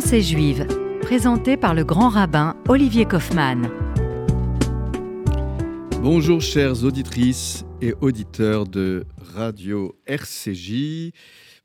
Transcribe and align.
Pensée 0.00 0.22
juive, 0.22 0.64
présenté 1.00 1.56
par 1.56 1.74
le 1.74 1.82
grand 1.82 2.08
rabbin 2.08 2.54
Olivier 2.68 3.04
Kaufmann. 3.04 3.68
Bonjour 6.00 6.40
chères 6.40 6.84
auditrices 6.84 7.64
et 7.82 7.94
auditeurs 8.00 8.68
de 8.68 9.04
Radio 9.34 9.98
RCJ. 10.06 11.10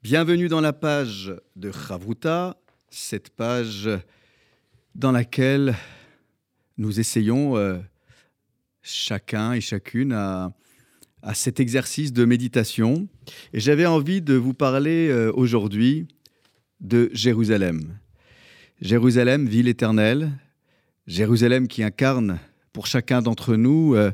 Bienvenue 0.02 0.48
dans 0.48 0.62
la 0.62 0.74
page 0.74 1.32
de 1.55 1.71
Chavruta, 1.71 2.57
cette 2.89 3.30
page 3.30 3.88
dans 4.95 5.11
laquelle 5.11 5.75
nous 6.79 7.00
essayons 7.00 7.55
euh, 7.55 7.77
chacun 8.81 9.54
et 9.54 9.61
chacune 9.61 10.11
à, 10.11 10.52
à, 11.21 11.36
cet 11.36 11.59
exercice 11.59 12.11
de 12.11 12.25
méditation. 12.25 13.07
Et 13.54 13.59
j'avais 13.59 13.86
envie 13.86 14.23
de 14.23 14.34
vous 14.34 14.55
parler 14.55 15.09
euh, 15.09 15.31
aujourd'hui 15.36 16.07
de 16.81 17.11
Jérusalem. 17.13 18.00
Jérusalem, 18.82 19.47
ville 19.47 19.68
éternelle, 19.68 20.32
Jérusalem 21.07 21.68
qui 21.68 21.83
incarne 21.83 22.39
pour 22.71 22.87
chacun 22.87 23.21
d'entre 23.21 23.55
nous 23.55 23.93
euh, 23.96 24.11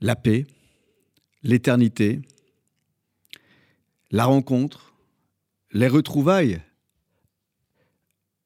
la 0.00 0.16
paix, 0.16 0.46
l'éternité, 1.42 2.20
la 4.10 4.24
rencontre, 4.24 4.94
les 5.72 5.88
retrouvailles 5.88 6.60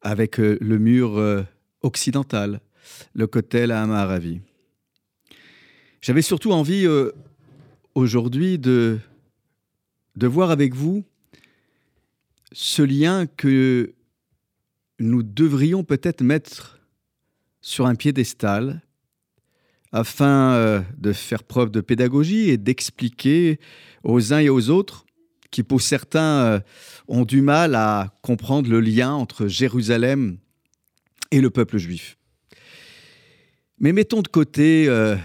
avec 0.03 0.39
euh, 0.39 0.59
le 0.61 0.79
mur 0.79 1.19
euh, 1.19 1.43
occidental, 1.83 2.61
le 3.15 3.27
Kotel 3.27 3.71
à 3.73 3.83
Amaravi. 3.83 4.41
J'avais 6.03 6.23
surtout 6.23 6.53
envie 6.53 6.87
aujourd'hui 7.97 8.61
de, 8.61 9.01
de 10.15 10.27
voir 10.29 10.53
avec 10.53 10.73
vous 10.73 11.05
ce 12.53 12.83
lien 12.83 13.27
que 13.27 13.96
nous 14.99 15.23
devrions 15.23 15.85
peut-être 15.85 16.23
mettre 16.23 16.81
sur 17.61 17.87
un 17.87 17.95
piédestal 17.95 18.83
afin 19.93 20.53
euh, 20.53 20.81
de 20.99 21.13
faire 21.13 21.43
preuve 21.43 21.71
de 21.71 21.81
pédagogie 21.81 22.51
et 22.51 22.57
d'expliquer 22.57 23.59
aux 24.03 24.33
uns 24.33 24.39
et 24.39 24.49
aux 24.49 24.71
autres 24.71 25.07
qui 25.51 25.63
pour 25.63 25.81
certains 25.81 26.21
euh, 26.21 26.61
ont 27.09 27.25
du 27.25 27.41
mal 27.41 27.75
à 27.75 28.15
comprendre 28.23 28.69
le 28.69 28.81
lien 28.81 29.13
entre 29.13 29.47
Jérusalem 29.47 30.39
et 31.31 31.41
le 31.41 31.51
peuple 31.51 31.79
juif. 31.79 32.19
Mais 33.79 33.93
mettons 33.93 34.23
de 34.23 34.29
côté 34.29 34.87
euh, 34.89 35.17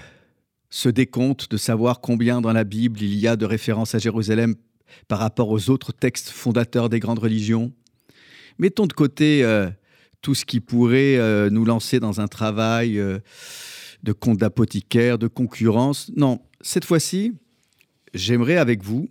ce 0.69 0.89
décompte 0.89 1.49
de 1.51 1.57
savoir 1.57 2.01
combien 2.01 2.41
dans 2.41 2.53
la 2.53 2.63
Bible 2.63 3.01
il 3.01 3.15
y 3.15 3.27
a 3.27 3.35
de 3.35 3.45
références 3.45 3.95
à 3.95 3.99
Jérusalem 3.99 4.55
par 5.07 5.19
rapport 5.19 5.49
aux 5.49 5.69
autres 5.69 5.91
textes 5.91 6.29
fondateurs 6.29 6.89
des 6.89 6.99
grandes 6.99 7.19
religions. 7.19 7.71
Mettons 8.59 8.87
de 8.87 8.93
côté 8.93 9.43
euh, 9.43 9.69
tout 10.21 10.35
ce 10.35 10.45
qui 10.45 10.59
pourrait 10.59 11.17
euh, 11.17 11.49
nous 11.49 11.65
lancer 11.65 11.99
dans 11.99 12.21
un 12.21 12.27
travail 12.27 12.99
euh, 12.99 13.19
de 14.03 14.11
compte 14.13 14.37
d'apothicaire, 14.37 15.17
de 15.17 15.27
concurrence. 15.27 16.11
Non, 16.15 16.41
cette 16.61 16.85
fois-ci, 16.85 17.33
j'aimerais 18.13 18.57
avec 18.57 18.83
vous 18.83 19.09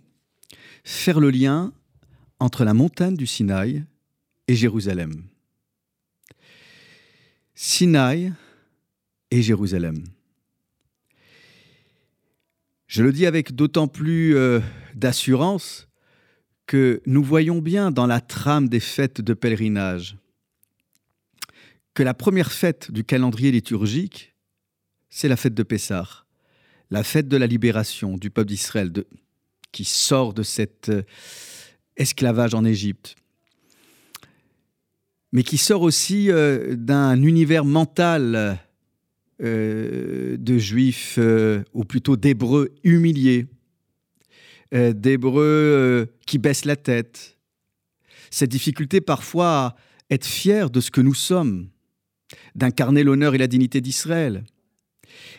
faire 0.83 1.19
le 1.19 1.29
lien 1.29 1.73
entre 2.39 2.63
la 2.63 2.73
montagne 2.73 3.15
du 3.15 3.27
Sinaï 3.27 3.83
et 4.47 4.55
Jérusalem. 4.55 5.23
Sinaï 7.53 8.33
et 9.29 9.41
Jérusalem. 9.41 10.03
Je 12.87 13.03
le 13.03 13.13
dis 13.13 13.25
avec 13.25 13.55
d'autant 13.55 13.87
plus 13.87 14.35
d'assurance 14.95 15.87
que 16.71 17.01
nous 17.05 17.21
voyons 17.21 17.59
bien 17.59 17.91
dans 17.91 18.07
la 18.07 18.21
trame 18.21 18.69
des 18.69 18.79
fêtes 18.79 19.19
de 19.19 19.33
pèlerinage 19.33 20.15
que 21.93 22.01
la 22.01 22.13
première 22.13 22.53
fête 22.53 22.91
du 22.91 23.03
calendrier 23.03 23.51
liturgique, 23.51 24.33
c'est 25.09 25.27
la 25.27 25.35
fête 25.35 25.53
de 25.53 25.63
Pessah, 25.63 26.23
la 26.89 27.03
fête 27.03 27.27
de 27.27 27.35
la 27.35 27.45
libération 27.45 28.15
du 28.15 28.29
peuple 28.29 28.47
d'Israël 28.47 28.93
qui 29.73 29.83
sort 29.83 30.33
de 30.33 30.43
cet 30.43 30.87
euh, 30.87 31.01
esclavage 31.97 32.53
en 32.53 32.63
Égypte, 32.63 33.17
mais 35.33 35.43
qui 35.43 35.57
sort 35.57 35.81
aussi 35.81 36.31
euh, 36.31 36.77
d'un 36.77 37.21
univers 37.21 37.65
mental 37.65 38.57
euh, 39.41 40.37
de 40.37 40.57
juifs, 40.57 41.19
ou 41.73 41.83
plutôt 41.83 42.15
d'hébreux 42.15 42.69
humiliés, 42.85 43.47
euh, 44.73 44.93
d'hébreux 44.93 45.43
euh, 45.45 46.05
qui 46.25 46.37
baissent 46.37 46.65
la 46.65 46.75
tête. 46.75 47.37
Cette 48.29 48.49
difficulté 48.51 49.01
parfois 49.01 49.47
à 49.47 49.75
être 50.09 50.25
fier 50.25 50.69
de 50.69 50.79
ce 50.79 50.91
que 50.91 51.01
nous 51.01 51.13
sommes, 51.13 51.69
d'incarner 52.55 53.03
l'honneur 53.03 53.35
et 53.35 53.37
la 53.37 53.47
dignité 53.47 53.81
d'Israël. 53.81 54.43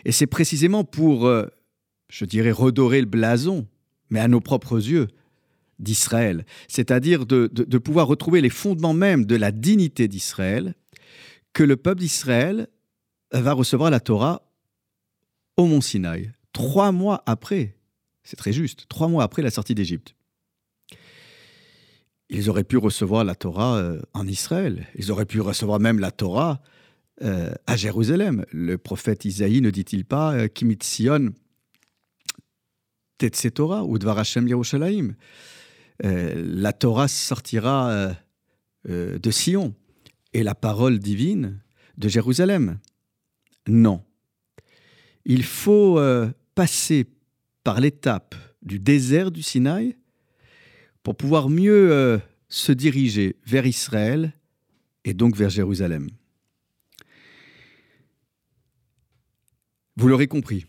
Et 0.05 0.11
c'est 0.11 0.27
précisément 0.27 0.83
pour, 0.83 1.25
euh, 1.25 1.47
je 2.09 2.25
dirais, 2.25 2.51
redorer 2.51 2.99
le 3.01 3.07
blason, 3.07 3.67
mais 4.09 4.19
à 4.19 4.27
nos 4.27 4.41
propres 4.41 4.77
yeux, 4.77 5.07
d'Israël, 5.79 6.45
c'est-à-dire 6.67 7.25
de, 7.25 7.49
de- 7.51 7.63
de 7.63 7.77
pouvoir 7.79 8.07
retrouver 8.07 8.41
les 8.41 8.51
fondements 8.51 8.93
même 8.93 9.25
de 9.25 9.35
la 9.35 9.51
dignité 9.51 10.07
d'Israël, 10.07 10.75
que 11.51 11.63
le 11.63 11.75
peuple 11.77 12.01
d'Israël 12.01 12.67
va 13.31 13.53
recevoir 13.53 13.89
la 13.89 13.99
Torah 13.99 14.43
au 15.57 15.65
mont 15.65 15.81
Sinaï, 15.81 16.31
trois 16.53 16.91
mois 16.91 17.23
après, 17.25 17.75
c'est 18.23 18.35
très 18.35 18.53
juste, 18.53 18.85
trois 18.87 19.07
mois 19.07 19.23
après 19.23 19.41
la 19.41 19.51
sortie 19.51 19.75
d'Égypte. 19.75 20.15
Ils 22.29 22.49
auraient 22.49 22.63
pu 22.63 22.77
recevoir 22.77 23.23
la 23.23 23.35
Torah 23.35 23.77
euh, 23.77 24.01
en 24.13 24.27
Israël, 24.27 24.87
ils 24.95 25.11
auraient 25.11 25.25
pu 25.25 25.41
recevoir 25.41 25.79
même 25.79 25.99
la 25.99 26.11
Torah 26.11 26.61
euh, 27.21 27.53
à 27.67 27.75
Jérusalem. 27.75 28.45
Le 28.51 28.77
prophète 28.77 29.25
Isaïe 29.25 29.61
ne 29.61 29.69
dit-il 29.69 30.05
pas 30.05 30.33
euh, 30.33 30.47
Kimit 30.47 30.79
Sion 30.81 31.33
Tetse 33.17 33.47
Torah 33.53 33.83
ou 33.83 33.99
Dvar 33.99 34.17
Hashem 34.17 34.47
Yerushalayim 34.47 35.15
La 36.01 36.73
Torah 36.73 37.07
sortira 37.07 38.11
de 38.85 39.31
Sion 39.31 39.75
et 40.33 40.43
la 40.43 40.55
parole 40.55 40.97
divine 40.97 41.61
de 41.97 42.09
Jérusalem. 42.09 42.79
Non. 43.67 44.03
Il 45.23 45.43
faut 45.43 46.01
passer 46.55 47.07
par 47.63 47.79
l'étape 47.79 48.35
du 48.61 48.79
désert 48.79 49.31
du 49.31 49.41
Sinaï 49.41 49.95
pour 51.01 51.15
pouvoir 51.15 51.49
mieux 51.49 51.91
euh, 51.91 52.17
se 52.49 52.71
diriger 52.71 53.35
vers 53.45 53.65
Israël 53.65 54.33
et 55.05 55.13
donc 55.13 55.35
vers 55.35 55.49
Jérusalem. 55.49 56.09
Vous 59.95 60.07
l'aurez 60.07 60.27
compris, 60.27 60.65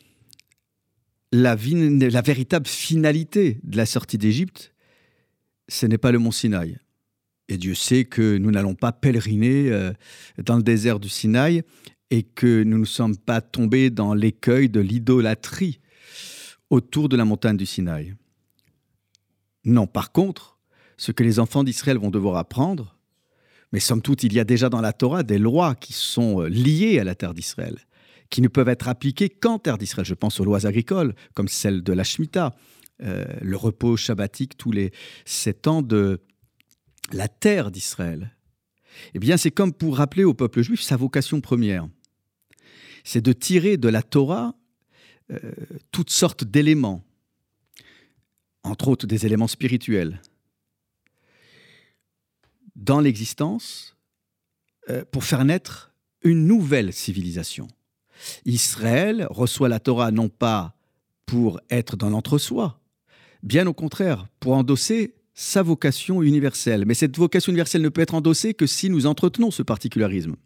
la, 1.32 1.56
la 1.56 2.22
véritable 2.22 2.66
finalité 2.66 3.58
de 3.62 3.76
la 3.76 3.86
sortie 3.86 4.18
d'Égypte, 4.18 4.74
ce 5.68 5.86
n'est 5.86 5.98
pas 5.98 6.12
le 6.12 6.18
mont 6.18 6.30
Sinaï. 6.30 6.78
Et 7.48 7.56
Dieu 7.56 7.74
sait 7.74 8.04
que 8.04 8.38
nous 8.38 8.50
n'allons 8.50 8.74
pas 8.74 8.92
pèleriner 8.92 9.70
euh, 9.70 9.92
dans 10.42 10.56
le 10.56 10.62
désert 10.62 11.00
du 11.00 11.08
Sinaï 11.08 11.62
et 12.10 12.22
que 12.22 12.62
nous 12.62 12.78
ne 12.78 12.84
sommes 12.84 13.16
pas 13.16 13.40
tombés 13.40 13.90
dans 13.90 14.14
l'écueil 14.14 14.68
de 14.68 14.80
l'idolâtrie 14.80 15.80
autour 16.70 17.08
de 17.08 17.16
la 17.16 17.24
montagne 17.24 17.56
du 17.56 17.66
Sinaï. 17.66 18.14
Non, 19.64 19.86
par 19.86 20.12
contre, 20.12 20.58
ce 20.96 21.12
que 21.12 21.24
les 21.24 21.38
enfants 21.38 21.64
d'Israël 21.64 21.98
vont 21.98 22.10
devoir 22.10 22.36
apprendre, 22.36 22.96
mais 23.72 23.80
somme 23.80 24.02
toute, 24.02 24.22
il 24.22 24.32
y 24.32 24.40
a 24.40 24.44
déjà 24.44 24.68
dans 24.68 24.80
la 24.80 24.92
Torah 24.92 25.22
des 25.22 25.38
lois 25.38 25.74
qui 25.74 25.92
sont 25.92 26.42
euh, 26.42 26.48
liées 26.48 26.98
à 26.98 27.04
la 27.04 27.14
terre 27.14 27.34
d'Israël, 27.34 27.78
qui 28.30 28.40
ne 28.40 28.48
peuvent 28.48 28.68
être 28.68 28.88
appliquées 28.88 29.28
qu'en 29.28 29.58
terre 29.58 29.78
d'Israël. 29.78 30.06
Je 30.06 30.14
pense 30.14 30.38
aux 30.38 30.44
lois 30.44 30.66
agricoles, 30.66 31.14
comme 31.34 31.48
celle 31.48 31.82
de 31.82 31.92
la 31.92 32.04
Shemitah, 32.04 32.54
euh, 33.02 33.24
le 33.42 33.56
repos 33.56 33.96
shabbatique 33.96 34.56
tous 34.56 34.70
les 34.70 34.92
sept 35.24 35.66
ans 35.66 35.82
de 35.82 36.20
la 37.12 37.26
terre 37.26 37.70
d'Israël. 37.70 38.36
Eh 39.14 39.18
bien, 39.18 39.36
c'est 39.36 39.50
comme 39.50 39.72
pour 39.72 39.96
rappeler 39.96 40.24
au 40.24 40.34
peuple 40.34 40.62
juif 40.62 40.80
sa 40.80 40.96
vocation 40.96 41.40
première. 41.40 41.88
C'est 43.02 43.24
de 43.24 43.32
tirer 43.32 43.76
de 43.76 43.88
la 43.88 44.02
Torah 44.02 44.54
toutes 45.90 46.10
sortes 46.10 46.44
d'éléments, 46.44 47.02
entre 48.62 48.88
autres 48.88 49.06
des 49.06 49.26
éléments 49.26 49.48
spirituels, 49.48 50.20
dans 52.76 53.00
l'existence 53.00 53.96
euh, 54.90 55.04
pour 55.10 55.24
faire 55.24 55.44
naître 55.44 55.94
une 56.22 56.46
nouvelle 56.46 56.92
civilisation. 56.92 57.68
Israël 58.44 59.26
reçoit 59.30 59.68
la 59.68 59.80
Torah 59.80 60.10
non 60.10 60.28
pas 60.28 60.76
pour 61.26 61.60
être 61.70 61.96
dans 61.96 62.10
l'entre-soi, 62.10 62.80
bien 63.42 63.66
au 63.66 63.74
contraire, 63.74 64.26
pour 64.40 64.52
endosser 64.52 65.14
sa 65.34 65.62
vocation 65.62 66.22
universelle. 66.22 66.84
Mais 66.86 66.94
cette 66.94 67.16
vocation 67.16 67.50
universelle 67.50 67.82
ne 67.82 67.88
peut 67.88 68.00
être 68.00 68.14
endossée 68.14 68.54
que 68.54 68.66
si 68.66 68.88
nous 68.88 69.06
entretenons 69.06 69.50
ce 69.50 69.62
particularisme. 69.62 70.36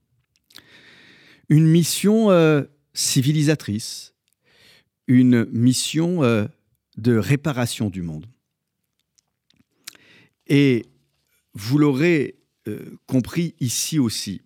Une 1.49 1.67
mission 1.67 2.31
euh, 2.31 2.63
civilisatrice, 2.95 4.15
une 5.09 5.47
mission 5.47 6.23
euh, 6.23 6.47
de 6.97 7.17
réparation 7.17 7.91
du 7.91 8.03
monde. 8.03 8.27
Et 10.47 10.87
vous 11.55 11.79
l'aurez 11.79 12.37
compris 13.07 13.55
ici 13.61 13.99
aussi. 13.99 14.43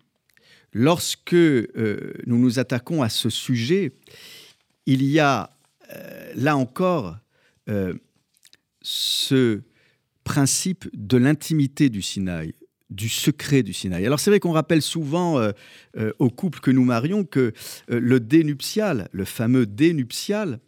Lorsque 0.71 1.33
nous 1.33 2.37
nous 2.39 2.57
attaquons 2.57 3.01
à 3.01 3.09
ce 3.09 3.29
sujet, 3.29 3.91
il 4.85 5.03
y 5.03 5.19
a 5.19 5.49
là 6.35 6.55
encore 6.55 7.17
ce 8.81 9.61
principe 10.23 10.89
de 10.93 11.17
l'intimité 11.17 11.89
du 11.89 12.01
Sinaï, 12.01 12.53
du 12.93 13.09
secret 13.09 13.63
du 13.63 13.73
Sinaï. 13.73 14.05
Alors 14.05 14.19
c'est 14.19 14.29
vrai 14.29 14.39
qu'on 14.39 14.51
rappelle 14.51 14.81
souvent 14.81 15.39
euh, 15.39 15.51
euh, 15.97 16.13
aux 16.19 16.29
couples 16.29 16.59
que 16.59 16.71
nous 16.71 16.83
marions 16.83 17.23
que 17.23 17.39
euh, 17.39 17.51
le 17.99 18.19
dénuptial, 18.19 19.09
le 19.11 19.25
fameux 19.25 19.65
dénuptial, 19.65 20.59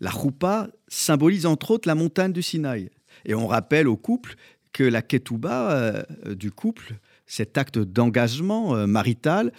la 0.00 0.10
roupa, 0.10 0.68
symbolise 0.88 1.46
entre 1.46 1.72
autres 1.72 1.88
la 1.88 1.94
montagne 1.94 2.32
du 2.32 2.42
Sinaï. 2.42 2.90
Et 3.24 3.34
on 3.34 3.46
rappelle 3.46 3.88
aux 3.88 3.96
couples 3.96 4.36
que 4.72 4.84
la 4.84 5.02
ketouba 5.02 6.04
du 6.30 6.50
couple, 6.50 6.94
cet 7.26 7.56
acte 7.58 7.78
d'engagement 7.78 8.86
marital, 8.88 9.52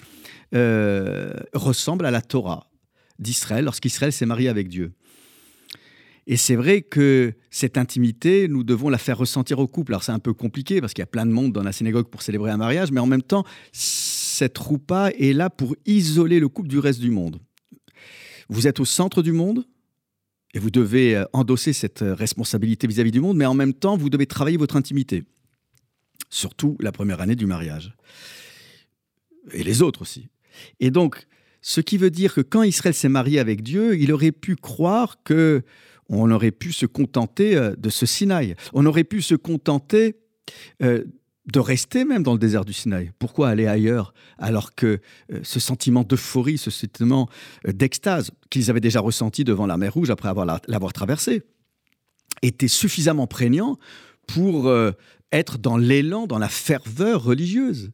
ressemble 1.53 2.05
à 2.05 2.11
la 2.11 2.21
Torah 2.21 2.69
d'Israël 3.17 3.63
lorsqu'Israël 3.63 4.11
s'est 4.11 4.25
marié 4.25 4.49
avec 4.49 4.67
Dieu. 4.67 4.91
Et 6.27 6.37
c'est 6.37 6.55
vrai 6.55 6.81
que 6.81 7.33
cette 7.51 7.77
intimité, 7.77 8.47
nous 8.47 8.63
devons 8.63 8.89
la 8.89 8.97
faire 8.97 9.17
ressentir 9.17 9.59
au 9.59 9.67
couple. 9.67 9.93
Alors 9.93 10.03
c'est 10.03 10.11
un 10.11 10.19
peu 10.19 10.33
compliqué 10.33 10.81
parce 10.81 10.93
qu'il 10.93 11.01
y 11.01 11.03
a 11.03 11.07
plein 11.07 11.25
de 11.25 11.31
monde 11.31 11.53
dans 11.53 11.61
la 11.61 11.71
synagogue 11.71 12.07
pour 12.07 12.23
célébrer 12.23 12.51
un 12.51 12.57
mariage, 12.57 12.91
mais 12.91 12.99
en 12.99 13.05
même 13.05 13.21
temps, 13.21 13.45
cette 13.71 14.57
roupa 14.57 15.11
est 15.11 15.33
là 15.33 15.49
pour 15.49 15.75
isoler 15.85 16.39
le 16.39 16.49
couple 16.49 16.69
du 16.69 16.79
reste 16.79 16.99
du 16.99 17.11
monde. 17.11 17.39
Vous 18.49 18.67
êtes 18.67 18.79
au 18.79 18.85
centre 18.85 19.21
du 19.21 19.31
monde 19.31 19.65
et 20.55 20.59
vous 20.59 20.71
devez 20.71 21.15
euh, 21.15 21.25
endosser 21.33 21.73
cette 21.73 22.01
euh, 22.01 22.15
responsabilité 22.15 22.87
vis-à-vis 22.87 23.11
du 23.11 23.19
monde, 23.19 23.37
mais 23.37 23.45
en 23.45 23.53
même 23.53 23.73
temps, 23.73 23.97
vous 23.97 24.09
devez 24.09 24.25
travailler 24.25 24.57
votre 24.57 24.77
intimité. 24.77 25.23
Surtout 26.29 26.77
la 26.79 26.91
première 26.91 27.21
année 27.21 27.35
du 27.35 27.45
mariage. 27.45 27.95
Et 29.51 29.63
les 29.63 29.81
autres 29.81 30.01
aussi. 30.01 30.29
Et 30.79 30.91
donc, 30.91 31.27
ce 31.61 31.81
qui 31.81 31.97
veut 31.97 32.09
dire 32.09 32.33
que 32.33 32.41
quand 32.41 32.63
Israël 32.63 32.93
s'est 32.93 33.09
marié 33.09 33.39
avec 33.39 33.63
Dieu, 33.63 33.97
il 33.99 34.11
aurait 34.13 34.31
pu 34.31 34.55
croire 34.55 35.23
que 35.23 35.63
on 36.09 36.31
aurait 36.31 36.51
pu 36.51 36.71
se 36.71 36.85
contenter 36.85 37.55
euh, 37.55 37.75
de 37.77 37.89
ce 37.89 38.05
Sinaï. 38.05 38.55
On 38.73 38.85
aurait 38.85 39.03
pu 39.03 39.21
se 39.21 39.35
contenter 39.35 40.15
euh, 40.83 41.03
de 41.51 41.59
rester 41.59 42.05
même 42.05 42.23
dans 42.23 42.33
le 42.33 42.39
désert 42.39 42.65
du 42.65 42.73
Sinaï. 42.73 43.11
Pourquoi 43.19 43.49
aller 43.49 43.67
ailleurs 43.67 44.13
alors 44.37 44.75
que 44.75 44.99
euh, 45.31 45.39
ce 45.43 45.59
sentiment 45.59 46.03
d'euphorie, 46.03 46.57
ce 46.57 46.71
sentiment 46.71 47.29
d'extase 47.67 48.31
qu'ils 48.49 48.69
avaient 48.69 48.81
déjà 48.81 48.99
ressenti 48.99 49.43
devant 49.43 49.65
la 49.65 49.77
mer 49.77 49.93
Rouge 49.93 50.09
après 50.09 50.29
avoir 50.29 50.45
l'avoir 50.67 50.93
traversée 50.93 51.43
était 52.41 52.67
suffisamment 52.67 53.27
prégnant 53.27 53.79
pour 54.27 54.71
être 55.31 55.57
dans 55.57 55.77
l'élan, 55.77 56.27
dans 56.27 56.37
la 56.37 56.49
ferveur 56.49 57.23
religieuse? 57.23 57.91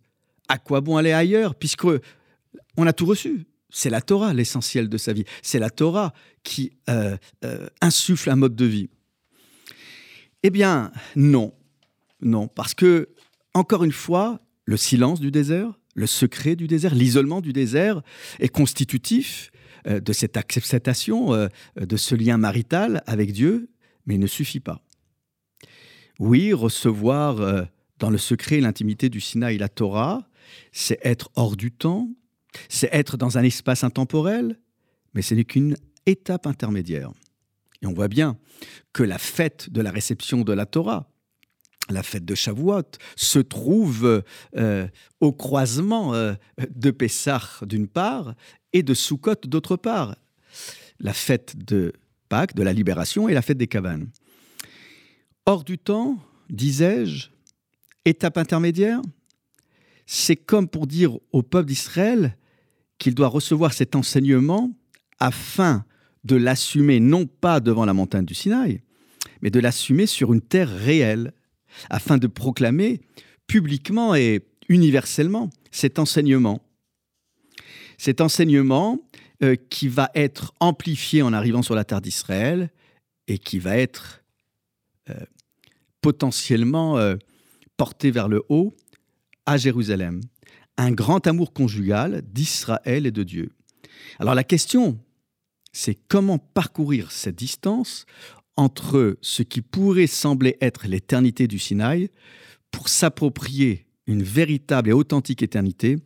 À 0.48 0.57
quoi 0.57 0.81
bon 0.81 0.98
aller 0.98 1.12
ailleurs 1.12 1.56
puisque 1.56 1.86
on 2.75 2.88
a 2.88 2.92
tout 2.92 3.06
reçu? 3.06 3.46
C'est 3.71 3.89
la 3.89 4.01
Torah 4.01 4.33
l'essentiel 4.33 4.89
de 4.89 4.97
sa 4.97 5.13
vie. 5.13 5.23
C'est 5.41 5.59
la 5.59 5.69
Torah 5.69 6.13
qui 6.44 6.73
euh, 6.89 7.18
euh, 7.45 7.68
insuffle 7.79 8.29
un 8.29 8.35
mode 8.35 8.56
de 8.56 8.65
vie. 8.65 8.89
Eh 10.44 10.50
bien, 10.50 10.91
non. 11.15 11.53
Non, 12.21 12.47
parce 12.47 12.75
que, 12.75 13.09
encore 13.53 13.83
une 13.83 13.91
fois, 13.91 14.41
le 14.65 14.77
silence 14.77 15.19
du 15.19 15.31
désert, 15.31 15.79
le 15.95 16.06
secret 16.06 16.56
du 16.56 16.68
désert, 16.68 16.94
l'isolement 16.94 17.41
du 17.41 17.53
désert 17.53 18.01
est 18.39 18.50
constitutif 18.50 19.51
euh, 19.88 20.00
de 20.00 20.13
cette 20.13 20.38
acceptation, 20.38 21.31
de 21.75 21.97
ce 21.97 22.15
lien 22.15 22.38
marital 22.38 23.01
avec 23.07 23.31
Dieu, 23.31 23.69
mais 24.06 24.15
il 24.15 24.19
ne 24.19 24.27
suffit 24.27 24.59
pas. 24.59 24.81
Oui, 26.19 26.53
recevoir 26.53 27.68
dans 27.97 28.09
le 28.12 28.18
secret 28.19 28.59
l'intimité 28.59 29.09
du 29.09 29.21
Sinaï 29.21 29.57
la 29.57 29.69
Torah, 29.69 30.27
c'est 30.71 31.00
être 31.03 31.31
hors 31.35 31.56
du 31.56 31.71
temps, 31.71 32.09
c'est 32.69 32.89
être 32.92 33.18
dans 33.18 33.38
un 33.38 33.44
espace 33.44 33.83
intemporel, 33.83 34.59
mais 35.13 35.21
ce 35.21 35.33
n'est 35.33 35.45
qu'une 35.45 35.75
étape 36.06 36.48
intermédiaire. 36.48 37.12
Et 37.81 37.88
on 37.88 37.94
voit 37.94 38.07
bien 38.07 38.38
que 38.94 39.03
la 39.03 39.18
fête 39.18 39.69
de 39.69 39.81
la 39.81 39.92
réception 39.92 40.42
de 40.42 40.53
la 40.53 40.65
Torah, 40.65 41.09
la 41.89 42.03
fête 42.03 42.25
de 42.25 42.36
Shavuot, 42.36 42.83
se 43.15 43.39
trouve 43.39 44.24
euh, 44.56 44.88
au 45.19 45.33
croisement 45.33 46.13
euh, 46.13 46.33
de 46.69 46.92
Pessah 46.92 47.42
d'une 47.63 47.88
part 47.88 48.36
et 48.74 48.83
de 48.83 48.94
Sukkot 48.94 49.36
d'autre 49.45 49.75
part. 49.75 50.15
La 51.00 51.13
fête 51.13 51.57
de 51.57 51.94
Pâques, 52.30 52.56
de 52.56 52.63
la 52.63 52.71
libération, 52.71 53.27
et 53.27 53.33
la 53.33 53.42
fête 53.42 53.57
des 53.57 53.68
Cavanes. 53.68 54.09
Hors 55.45 55.63
du 55.63 55.77
temps, 55.77 56.18
disais-je, 56.50 57.30
étape 58.06 58.38
intermédiaire, 58.38 59.01
c'est 60.06 60.36
comme 60.36 60.68
pour 60.68 60.88
dire 60.88 61.18
au 61.31 61.42
peuple 61.42 61.68
d'Israël, 61.68 62.38
qu'il 63.01 63.15
doit 63.15 63.30
recevoir 63.30 63.74
cet 63.74 63.95
enseignement 63.95 64.71
afin 65.19 65.86
de 66.24 66.36
l'assumer 66.36 67.00
non 67.00 67.25
pas 67.25 67.59
devant 67.59 67.83
la 67.83 67.94
montagne 67.94 68.25
du 68.25 68.36
Sinaï, 68.36 68.83
mais 69.42 69.50
de 69.50 69.59
l'assumer 69.59 70.06
sur 70.06 70.33
une 70.33 70.42
terre 70.42 70.69
réelle, 70.69 71.33
afin 71.89 72.19
de 72.19 72.27
proclamer 72.27 73.01
publiquement 73.48 74.13
et 74.13 74.45
universellement 74.69 75.50
cet 75.71 75.98
enseignement. 75.98 76.62
Cet 77.98 78.21
enseignement 78.21 79.00
euh, 79.42 79.56
qui 79.71 79.88
va 79.88 80.12
être 80.13 80.54
amplifié 80.59 81.24
en 81.24 81.33
arrivant 81.33 81.63
sur 81.63 81.74
la 81.74 81.83
terre 81.83 82.01
d'Israël 82.01 82.69
et 83.27 83.39
qui 83.39 83.57
va 83.57 83.77
être 83.77 84.21
euh, 85.09 85.15
potentiellement 86.01 87.00
euh, 87.00 87.15
porté 87.77 88.12
vers 88.12 88.27
le 88.27 88.44
haut 88.50 88.75
à 89.47 89.57
Jérusalem 89.57 90.21
un 90.77 90.91
grand 90.91 91.25
amour 91.27 91.53
conjugal 91.53 92.21
d'Israël 92.31 93.06
et 93.06 93.12
de 93.12 93.23
Dieu. 93.23 93.51
Alors 94.19 94.35
la 94.35 94.44
question, 94.44 95.00
c'est 95.73 95.95
comment 96.07 96.39
parcourir 96.39 97.12
cette 97.12 97.35
distance 97.35 98.06
entre 98.57 99.18
ce 99.21 99.44
qui 99.44 99.62
pourrait 99.62 100.07
sembler 100.07 100.57
être 100.62 100.88
l'éternité 100.88 101.47
du 101.47 101.59
Sinaï 101.59 102.09
pour 102.71 102.89
s'approprier 102.89 103.85
une 104.07 104.23
véritable 104.23 104.89
et 104.89 104.94
authentique 104.94 105.44
éternité, 105.44 105.97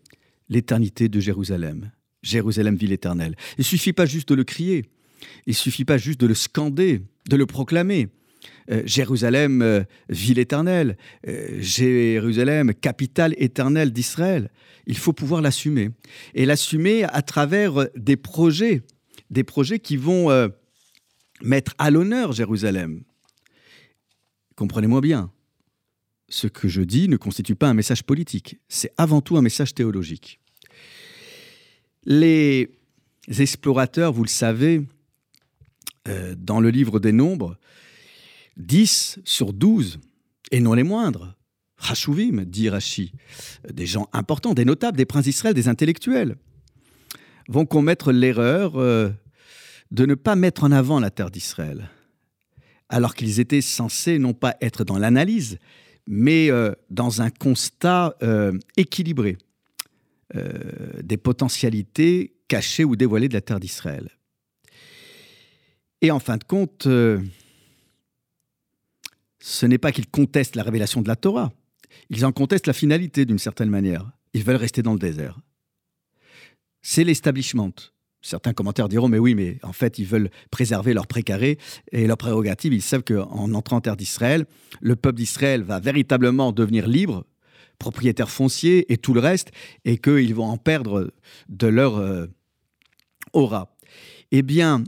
l'éternité 0.50 1.10
de 1.10 1.20
Jérusalem. 1.20 1.92
Jérusalem, 2.22 2.76
ville 2.76 2.92
éternelle. 2.92 3.36
Il 3.58 3.64
suffit 3.64 3.94
pas 3.94 4.06
juste 4.06 4.30
de 4.30 4.36
le 4.36 4.44
crier, 4.44 4.86
il 5.46 5.56
suffit 5.56 5.86
pas 5.86 5.98
juste 5.98 6.20
de 6.20 6.28
le 6.28 6.34
scander, 6.34 7.02
de 7.30 7.36
le 7.36 7.46
proclamer. 7.46 8.10
Euh, 8.72 8.82
Jérusalem, 8.86 9.62
euh, 9.62 9.84
ville 10.10 10.40
éternelle, 10.40 10.98
euh, 11.28 11.58
Jérusalem, 11.60 12.74
capitale 12.74 13.36
éternelle 13.38 13.94
d'Israël. 13.94 14.50
Il 14.88 14.98
faut 14.98 15.14
pouvoir 15.14 15.42
l'assumer. 15.42 15.92
Et 16.34 16.46
l'assumer 16.46 17.04
à 17.04 17.22
travers 17.22 17.88
des 17.96 18.16
projets, 18.16 18.82
des 19.30 19.44
projets 19.44 19.80
qui 19.80 19.98
vont 19.98 20.30
mettre 21.42 21.74
à 21.80 21.90
l'honneur 21.90 22.32
Jérusalem. 22.32 23.04
Comprenez-moi 24.56 25.02
bien, 25.02 25.32
ce 26.30 26.48
que 26.48 26.68
je 26.68 26.82
dis 26.82 27.08
ne 27.10 27.18
constitue 27.18 27.56
pas 27.56 27.68
un 27.68 27.74
message 27.74 28.04
politique, 28.04 28.60
c'est 28.70 28.94
avant 28.98 29.22
tout 29.22 29.38
un 29.38 29.42
message 29.42 29.74
théologique. 29.74 30.40
Les 32.06 32.70
explorateurs, 33.28 34.14
vous 34.14 34.24
le 34.24 34.30
savez, 34.30 34.84
dans 36.38 36.60
le 36.60 36.70
livre 36.70 37.00
des 37.00 37.12
Nombres, 37.12 37.58
10 38.58 39.20
sur 39.24 39.54
12, 39.54 40.00
et 40.52 40.60
non 40.60 40.74
les 40.74 40.84
moindres, 40.84 41.36
Rachuvim, 41.78 42.46
dit 42.46 42.70
Rashi, 42.70 43.12
des 43.72 43.86
gens 43.86 44.08
importants, 44.14 44.54
des 44.54 44.66
notables, 44.66 44.98
des 44.98 45.06
princes 45.06 45.26
d'Israël, 45.26 45.54
des 45.54 45.68
intellectuels, 45.68 46.38
vont 47.48 47.66
commettre 47.66 48.12
l'erreur 48.12 48.78
euh, 48.78 49.10
de 49.92 50.06
ne 50.06 50.16
pas 50.16 50.36
mettre 50.36 50.64
en 50.64 50.72
avant 50.72 51.00
la 51.00 51.12
terre 51.12 51.30
d'Israël, 51.30 51.90
alors 52.90 53.14
qu'ils 53.14 53.40
étaient 53.40 53.62
censés 53.62 54.20
non 54.20 54.34
pas 54.34 54.56
être 54.62 54.84
dans 54.84 54.98
l'analyse, 54.98 55.60
mais 56.08 56.50
euh, 56.50 56.72
dans 56.90 57.22
un 57.22 57.30
constat 57.30 58.16
euh, 58.24 58.58
équilibré 58.78 59.38
des 61.02 61.18
potentialités 61.18 62.36
cachées 62.48 62.84
ou 62.84 62.96
dévoilées 62.96 63.30
de 63.30 63.36
la 63.36 63.42
terre 63.42 63.60
d'Israël. 63.60 64.10
Et 66.02 66.10
en 66.10 66.20
fin 66.20 66.36
de 66.36 66.44
compte, 66.44 66.88
ce 69.48 69.68
n'est 69.68 69.78
pas 69.78 69.92
qu'ils 69.92 70.08
contestent 70.08 70.56
la 70.56 70.64
révélation 70.64 71.04
de 71.04 71.08
la 71.08 71.16
Torah, 71.16 71.54
ils 72.10 72.26
en 72.26 72.32
contestent 72.32 72.66
la 72.66 72.74
finalité 72.74 73.26
d'une 73.26 73.38
certaine 73.38 73.70
manière. 73.70 74.10
Ils 74.34 74.44
veulent 74.44 74.56
rester 74.56 74.82
dans 74.82 74.94
le 74.94 75.00
désert. 75.00 75.40
C'est 76.82 77.04
l'establishment. 77.04 77.74
Certains 78.24 78.54
commentaires 78.54 78.90
diront, 78.90 79.08
mais 79.08 79.20
oui, 79.20 79.36
mais 79.36 79.60
en 79.62 79.72
fait, 79.72 80.00
ils 80.00 80.08
veulent 80.08 80.32
préserver 80.50 80.96
leur 80.96 81.06
précaré 81.06 81.60
et 81.92 82.08
leur 82.08 82.18
prérogative. 82.18 82.74
Ils 82.74 82.82
savent 82.82 83.04
qu'en 83.04 83.54
entrant 83.54 83.76
en 83.78 83.82
terre 83.82 83.98
d'Israël, 83.98 84.48
le 84.82 84.96
peuple 84.96 85.18
d'Israël 85.18 85.62
va 85.62 85.80
véritablement 85.80 86.52
devenir 86.52 86.88
libre, 86.88 87.28
propriétaire 87.78 88.32
foncier 88.32 88.92
et 88.92 88.98
tout 88.98 89.14
le 89.14 89.20
reste, 89.20 89.52
et 89.86 90.00
qu'ils 90.00 90.34
vont 90.34 90.46
en 90.46 90.58
perdre 90.58 91.14
de 91.50 91.68
leur 91.68 91.98
euh, 91.98 92.26
aura. 93.32 93.78
Eh 94.32 94.42
bien, 94.42 94.84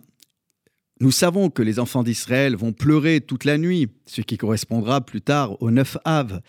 nous 0.99 1.11
savons 1.11 1.49
que 1.49 1.61
les 1.61 1.79
enfants 1.79 2.03
d'Israël 2.03 2.55
vont 2.55 2.73
pleurer 2.73 3.21
toute 3.21 3.45
la 3.45 3.57
nuit, 3.57 3.89
ce 4.05 4.21
qui 4.21 4.37
correspondra 4.37 5.01
plus 5.01 5.21
tard 5.21 5.61
au 5.61 5.71
9 5.71 5.97
Av. 6.05 6.41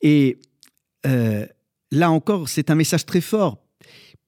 Et 0.00 0.38
euh, 1.06 1.46
là 1.90 2.10
encore, 2.10 2.48
c'est 2.48 2.70
un 2.70 2.74
message 2.74 3.06
très 3.06 3.20
fort, 3.20 3.58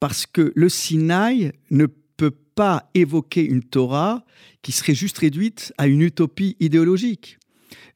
parce 0.00 0.26
que 0.26 0.52
le 0.54 0.68
Sinaï 0.68 1.52
ne 1.70 1.86
peut 2.16 2.30
pas 2.30 2.90
évoquer 2.94 3.44
une 3.44 3.62
Torah 3.62 4.24
qui 4.62 4.72
serait 4.72 4.94
juste 4.94 5.18
réduite 5.18 5.72
à 5.78 5.86
une 5.86 6.02
utopie 6.02 6.56
idéologique. 6.60 7.38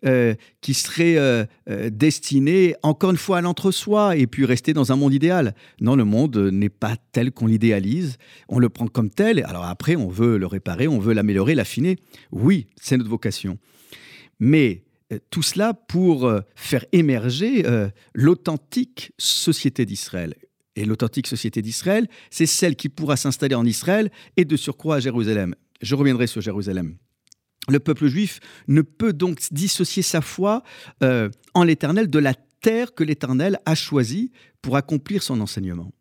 Euh, 0.04 0.34
qui 0.60 0.74
serait 0.74 1.16
euh, 1.16 1.44
euh, 1.70 1.88
destiné 1.88 2.74
encore 2.82 3.12
une 3.12 3.16
fois 3.16 3.38
à 3.38 3.40
l'entre-soi 3.40 4.16
et 4.16 4.26
puis 4.26 4.44
rester 4.44 4.72
dans 4.72 4.90
un 4.90 4.96
monde 4.96 5.14
idéal. 5.14 5.54
Non, 5.80 5.94
le 5.94 6.04
monde 6.04 6.36
n'est 6.36 6.68
pas 6.68 6.96
tel 7.12 7.30
qu'on 7.30 7.46
l'idéalise. 7.46 8.16
On 8.48 8.58
le 8.58 8.68
prend 8.68 8.88
comme 8.88 9.10
tel. 9.10 9.44
Alors 9.44 9.64
après, 9.64 9.94
on 9.94 10.08
veut 10.08 10.38
le 10.38 10.46
réparer, 10.46 10.88
on 10.88 10.98
veut 10.98 11.12
l'améliorer, 11.12 11.54
l'affiner. 11.54 11.98
Oui, 12.32 12.66
c'est 12.80 12.96
notre 12.96 13.10
vocation. 13.10 13.58
Mais 14.40 14.82
tout 15.30 15.42
cela 15.42 15.72
pour 15.72 16.32
faire 16.56 16.84
émerger 16.92 17.64
l'authentique 18.14 19.12
société 19.18 19.84
d'Israël. 19.84 20.34
Et 20.74 20.84
l'authentique 20.84 21.26
société 21.26 21.62
d'Israël, 21.62 22.08
c'est 22.30 22.46
celle 22.46 22.76
qui 22.76 22.88
pourra 22.88 23.16
s'installer 23.16 23.54
en 23.54 23.66
Israël 23.66 24.10
et 24.36 24.44
de 24.44 24.56
surcroît 24.56 24.96
à 24.96 25.00
Jérusalem. 25.00 25.54
Je 25.80 25.94
reviendrai 25.94 26.26
sur 26.26 26.40
Jérusalem. 26.40 26.96
Le 27.68 27.78
peuple 27.78 28.08
juif 28.08 28.40
ne 28.66 28.82
peut 28.82 29.12
donc 29.12 29.38
dissocier 29.52 30.02
sa 30.02 30.20
foi 30.20 30.62
euh, 31.02 31.30
en 31.54 31.64
l'Éternel 31.64 32.08
de 32.08 32.18
la 32.18 32.34
terre 32.60 32.94
que 32.94 33.04
l'Éternel 33.04 33.58
a 33.66 33.74
choisie 33.74 34.32
pour 34.60 34.76
accomplir 34.76 35.22
son 35.22 35.40
enseignement. 35.40 35.92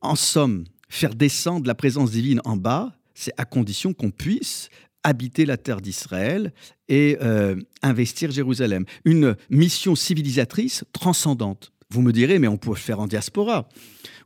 En 0.00 0.14
somme, 0.14 0.64
faire 0.88 1.14
descendre 1.14 1.66
la 1.66 1.74
présence 1.74 2.10
divine 2.10 2.40
en 2.44 2.56
bas, 2.56 2.92
c'est 3.14 3.32
à 3.36 3.44
condition 3.44 3.92
qu'on 3.94 4.10
puisse 4.10 4.68
habiter 5.04 5.46
la 5.46 5.56
terre 5.56 5.80
d'Israël 5.80 6.52
et 6.88 7.16
euh, 7.22 7.56
investir 7.82 8.30
Jérusalem. 8.30 8.84
Une 9.04 9.36
mission 9.50 9.94
civilisatrice 9.94 10.84
transcendante. 10.92 11.72
Vous 11.90 12.02
me 12.02 12.12
direz, 12.12 12.38
mais 12.38 12.48
on 12.48 12.58
peut 12.58 12.68
le 12.70 12.76
faire 12.76 13.00
en 13.00 13.06
diaspora. 13.06 13.68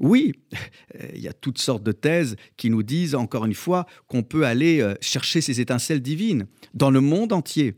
Oui, 0.00 0.32
il 1.14 1.20
y 1.20 1.28
a 1.28 1.32
toutes 1.32 1.58
sortes 1.58 1.84
de 1.84 1.92
thèses 1.92 2.34
qui 2.56 2.70
nous 2.70 2.82
disent, 2.82 3.14
encore 3.14 3.44
une 3.44 3.54
fois, 3.54 3.86
qu'on 4.08 4.24
peut 4.24 4.44
aller 4.44 4.80
euh, 4.80 4.94
chercher 5.00 5.40
ces 5.40 5.60
étincelles 5.60 6.02
divines 6.02 6.46
dans 6.74 6.90
le 6.90 7.00
monde 7.00 7.32
entier. 7.32 7.76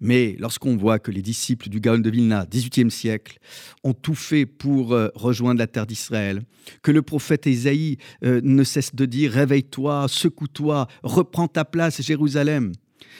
Mais 0.00 0.36
lorsqu'on 0.38 0.76
voit 0.76 0.98
que 0.98 1.10
les 1.10 1.22
disciples 1.22 1.68
du 1.68 1.80
Gaon 1.80 1.98
de 1.98 2.10
Vilna, 2.10 2.44
18e 2.44 2.90
siècle, 2.90 3.38
ont 3.82 3.94
tout 3.94 4.14
fait 4.14 4.46
pour 4.46 4.92
euh, 4.92 5.08
rejoindre 5.14 5.58
la 5.58 5.66
terre 5.66 5.86
d'Israël, 5.86 6.42
que 6.82 6.92
le 6.92 7.02
prophète 7.02 7.46
Ésaïe 7.46 7.96
euh, 8.24 8.40
ne 8.44 8.62
cesse 8.62 8.94
de 8.94 9.06
dire 9.06 9.32
Réveille-toi, 9.32 10.06
secoue-toi, 10.08 10.86
reprends 11.02 11.48
ta 11.48 11.64
place, 11.64 12.02
Jérusalem. 12.02 12.72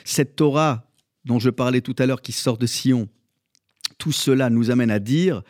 Cette 0.04 0.36
Torah 0.36 0.84
dont 1.24 1.38
je 1.38 1.50
parlais 1.50 1.80
tout 1.80 1.96
à 1.98 2.06
l'heure 2.06 2.22
qui 2.22 2.32
sort 2.32 2.58
de 2.58 2.66
Sion, 2.66 3.08
tout 3.96 4.12
cela 4.12 4.50
nous 4.50 4.70
amène 4.70 4.90
à 4.90 4.98
dire 4.98 5.42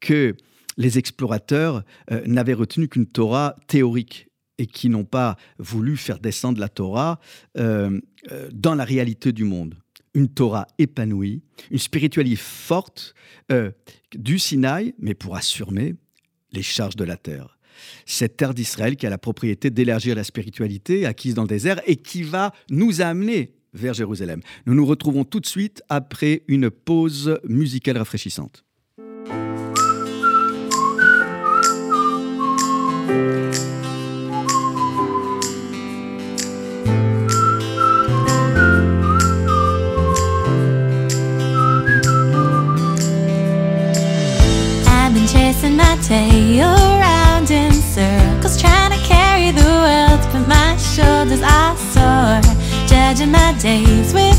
que 0.00 0.34
les 0.76 0.98
explorateurs 0.98 1.84
euh, 2.10 2.22
n'avaient 2.26 2.54
retenu 2.54 2.88
qu'une 2.88 3.06
Torah 3.06 3.56
théorique 3.66 4.28
et 4.58 4.66
qui 4.66 4.88
n'ont 4.88 5.04
pas 5.04 5.36
voulu 5.58 5.96
faire 5.96 6.18
descendre 6.18 6.60
la 6.60 6.68
Torah 6.68 7.20
euh, 7.58 8.00
euh, 8.30 8.48
dans 8.52 8.74
la 8.74 8.84
réalité 8.84 9.32
du 9.32 9.44
monde. 9.44 9.76
Une 10.14 10.28
Torah 10.28 10.66
épanouie, 10.78 11.42
une 11.70 11.78
spiritualité 11.78 12.36
forte 12.36 13.14
du 14.14 14.38
Sinaï, 14.38 14.94
mais 14.98 15.14
pour 15.14 15.36
assumer 15.36 15.94
les 16.52 16.62
charges 16.62 16.96
de 16.96 17.04
la 17.04 17.16
terre. 17.16 17.58
Cette 18.04 18.36
terre 18.36 18.52
d'Israël 18.52 18.96
qui 18.96 19.06
a 19.06 19.10
la 19.10 19.16
propriété 19.16 19.70
d'élargir 19.70 20.14
la 20.14 20.24
spiritualité 20.24 21.06
acquise 21.06 21.34
dans 21.34 21.42
le 21.42 21.48
désert 21.48 21.80
et 21.86 21.96
qui 21.96 22.22
va 22.24 22.52
nous 22.68 23.00
amener 23.00 23.54
vers 23.72 23.94
Jérusalem. 23.94 24.40
Nous 24.66 24.74
nous 24.74 24.86
retrouvons 24.86 25.24
tout 25.24 25.40
de 25.40 25.46
suite 25.46 25.82
après 25.88 26.42
une 26.48 26.70
pause 26.70 27.38
musicale 27.44 27.98
rafraîchissante. 27.98 28.64
Days 53.62 54.12
with 54.12 54.31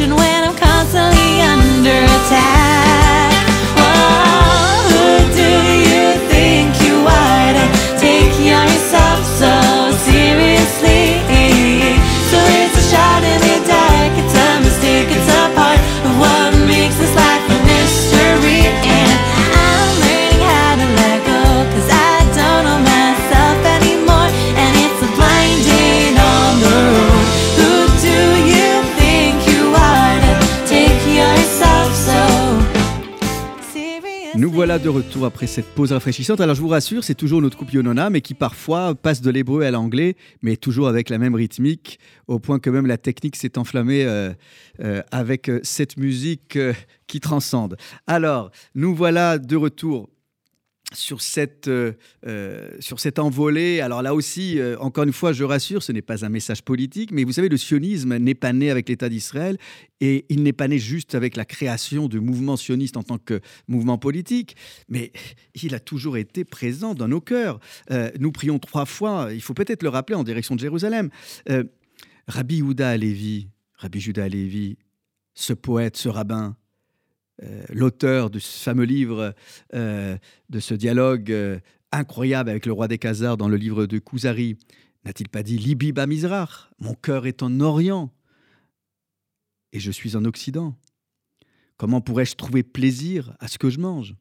ocean 0.00 0.14
where 0.14 0.37
après 35.24 35.46
cette 35.46 35.66
pause 35.66 35.92
rafraîchissante. 35.92 36.40
Alors 36.40 36.54
je 36.54 36.60
vous 36.60 36.68
rassure, 36.68 37.04
c'est 37.04 37.14
toujours 37.14 37.40
notre 37.40 37.56
couple 37.56 37.74
Yonona, 37.74 38.10
mais 38.10 38.20
qui 38.20 38.34
parfois 38.34 38.94
passe 38.94 39.20
de 39.20 39.30
l'hébreu 39.30 39.62
à 39.62 39.70
l'anglais, 39.70 40.16
mais 40.42 40.56
toujours 40.56 40.88
avec 40.88 41.08
la 41.08 41.18
même 41.18 41.34
rythmique, 41.34 41.98
au 42.26 42.38
point 42.38 42.58
que 42.58 42.70
même 42.70 42.86
la 42.86 42.98
technique 42.98 43.36
s'est 43.36 43.58
enflammée 43.58 44.04
euh, 44.04 44.32
euh, 44.80 45.02
avec 45.10 45.48
euh, 45.48 45.60
cette 45.62 45.96
musique 45.96 46.58
qui 47.06 47.20
transcende. 47.20 47.76
Alors, 48.06 48.50
nous 48.74 48.94
voilà 48.94 49.38
de 49.38 49.56
retour 49.56 50.08
sur 50.94 51.20
cette, 51.20 51.68
euh, 51.68 51.92
euh, 52.26 52.70
sur 52.80 52.98
cette 52.98 53.18
envolée. 53.18 53.80
Alors 53.80 54.02
là 54.02 54.14
aussi, 54.14 54.58
euh, 54.58 54.78
encore 54.78 55.04
une 55.04 55.12
fois, 55.12 55.32
je 55.32 55.44
rassure, 55.44 55.82
ce 55.82 55.92
n'est 55.92 56.02
pas 56.02 56.24
un 56.24 56.30
message 56.30 56.62
politique, 56.62 57.12
mais 57.12 57.24
vous 57.24 57.32
savez, 57.32 57.48
le 57.48 57.58
sionisme 57.58 58.16
n'est 58.16 58.34
pas 58.34 58.52
né 58.52 58.70
avec 58.70 58.88
l'État 58.88 59.08
d'Israël 59.08 59.58
et 60.00 60.24
il 60.30 60.42
n'est 60.42 60.54
pas 60.54 60.66
né 60.66 60.78
juste 60.78 61.14
avec 61.14 61.36
la 61.36 61.44
création 61.44 62.08
du 62.08 62.20
mouvement 62.20 62.56
sioniste 62.56 62.96
en 62.96 63.02
tant 63.02 63.18
que 63.18 63.40
mouvement 63.66 63.98
politique, 63.98 64.56
mais 64.88 65.12
il 65.62 65.74
a 65.74 65.80
toujours 65.80 66.16
été 66.16 66.44
présent 66.44 66.94
dans 66.94 67.08
nos 67.08 67.20
cœurs. 67.20 67.58
nous 68.18 68.32
prions 68.32 68.58
trois 68.58 68.86
fois, 68.86 69.30
il 69.32 69.42
faut 69.42 69.54
peut-être 69.54 69.82
le 69.82 69.88
rappeler, 69.88 70.14
en 70.14 70.24
direction 70.24 70.54
de 70.54 70.60
Jérusalem. 70.60 71.10
Rabbi 72.28 72.58
Judah 72.58 72.90
Alevi, 72.90 73.48
Rabbi 73.74 74.00
Judah 74.00 74.24
Alevi, 74.24 74.78
ce 75.34 75.52
poète, 75.52 75.96
ce 75.96 76.08
rabbin, 76.08 76.56
l'auteur 77.70 78.30
de 78.30 78.38
ce 78.38 78.62
fameux 78.62 78.84
livre, 78.84 79.34
euh, 79.74 80.16
de 80.50 80.60
ce 80.60 80.74
dialogue 80.74 81.30
euh, 81.30 81.58
incroyable 81.92 82.50
avec 82.50 82.66
le 82.66 82.72
roi 82.72 82.88
des 82.88 82.98
Khazars 82.98 83.36
dans 83.36 83.48
le 83.48 83.56
livre 83.56 83.86
de 83.86 83.98
Kuzari, 83.98 84.56
n'a-t-il 85.04 85.28
pas 85.28 85.42
dit 85.42 85.58
Libi 85.58 85.92
Mizrach, 85.92 86.70
mon 86.78 86.94
cœur 86.94 87.26
est 87.26 87.42
en 87.42 87.60
Orient 87.60 88.12
et 89.72 89.80
je 89.80 89.90
suis 89.90 90.16
en 90.16 90.24
Occident. 90.24 90.76
Comment 91.76 92.00
pourrais-je 92.00 92.34
trouver 92.34 92.62
plaisir 92.62 93.36
à 93.38 93.48
ce 93.48 93.58
que 93.58 93.70
je 93.70 93.78
mange? 93.78 94.16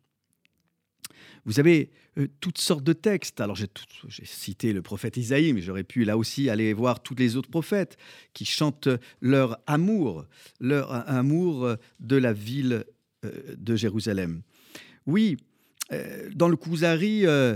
Vous 1.46 1.60
avez 1.60 1.92
toutes 2.40 2.58
sortes 2.58 2.84
de 2.84 2.94
textes. 2.94 3.42
Alors 3.42 3.56
j'ai 3.56 4.26
cité 4.26 4.74
le 4.74 4.82
prophète 4.82 5.18
Isaïe, 5.18 5.54
mais 5.54 5.62
j'aurais 5.62 5.84
pu 5.84 6.04
là 6.04 6.18
aussi 6.18 6.50
aller 6.50 6.74
voir 6.74 7.02
tous 7.02 7.16
les 7.16 7.36
autres 7.36 7.50
prophètes 7.50 7.98
qui 8.34 8.46
chantent 8.46 8.90
leur 9.22 9.58
amour, 9.68 10.26
leur 10.60 10.92
amour 11.10 11.76
de 12.00 12.16
la 12.16 12.34
ville 12.34 12.74
euh, 12.74 12.97
de 13.58 13.76
Jérusalem. 13.76 14.42
Oui, 15.06 15.38
euh, 15.92 16.30
dans 16.36 16.50
le 16.50 16.56
Kuzari, 16.56 17.26
euh, 17.26 17.56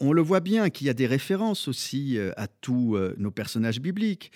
on 0.00 0.12
le 0.12 0.22
voit 0.22 0.40
bien 0.40 0.70
qu'il 0.70 0.86
y 0.86 0.90
a 0.90 0.94
des 0.94 1.06
références 1.06 1.68
aussi 1.68 2.18
à 2.36 2.48
tous 2.48 2.98
nos 3.16 3.30
personnages 3.30 3.80
bibliques. 3.80 4.32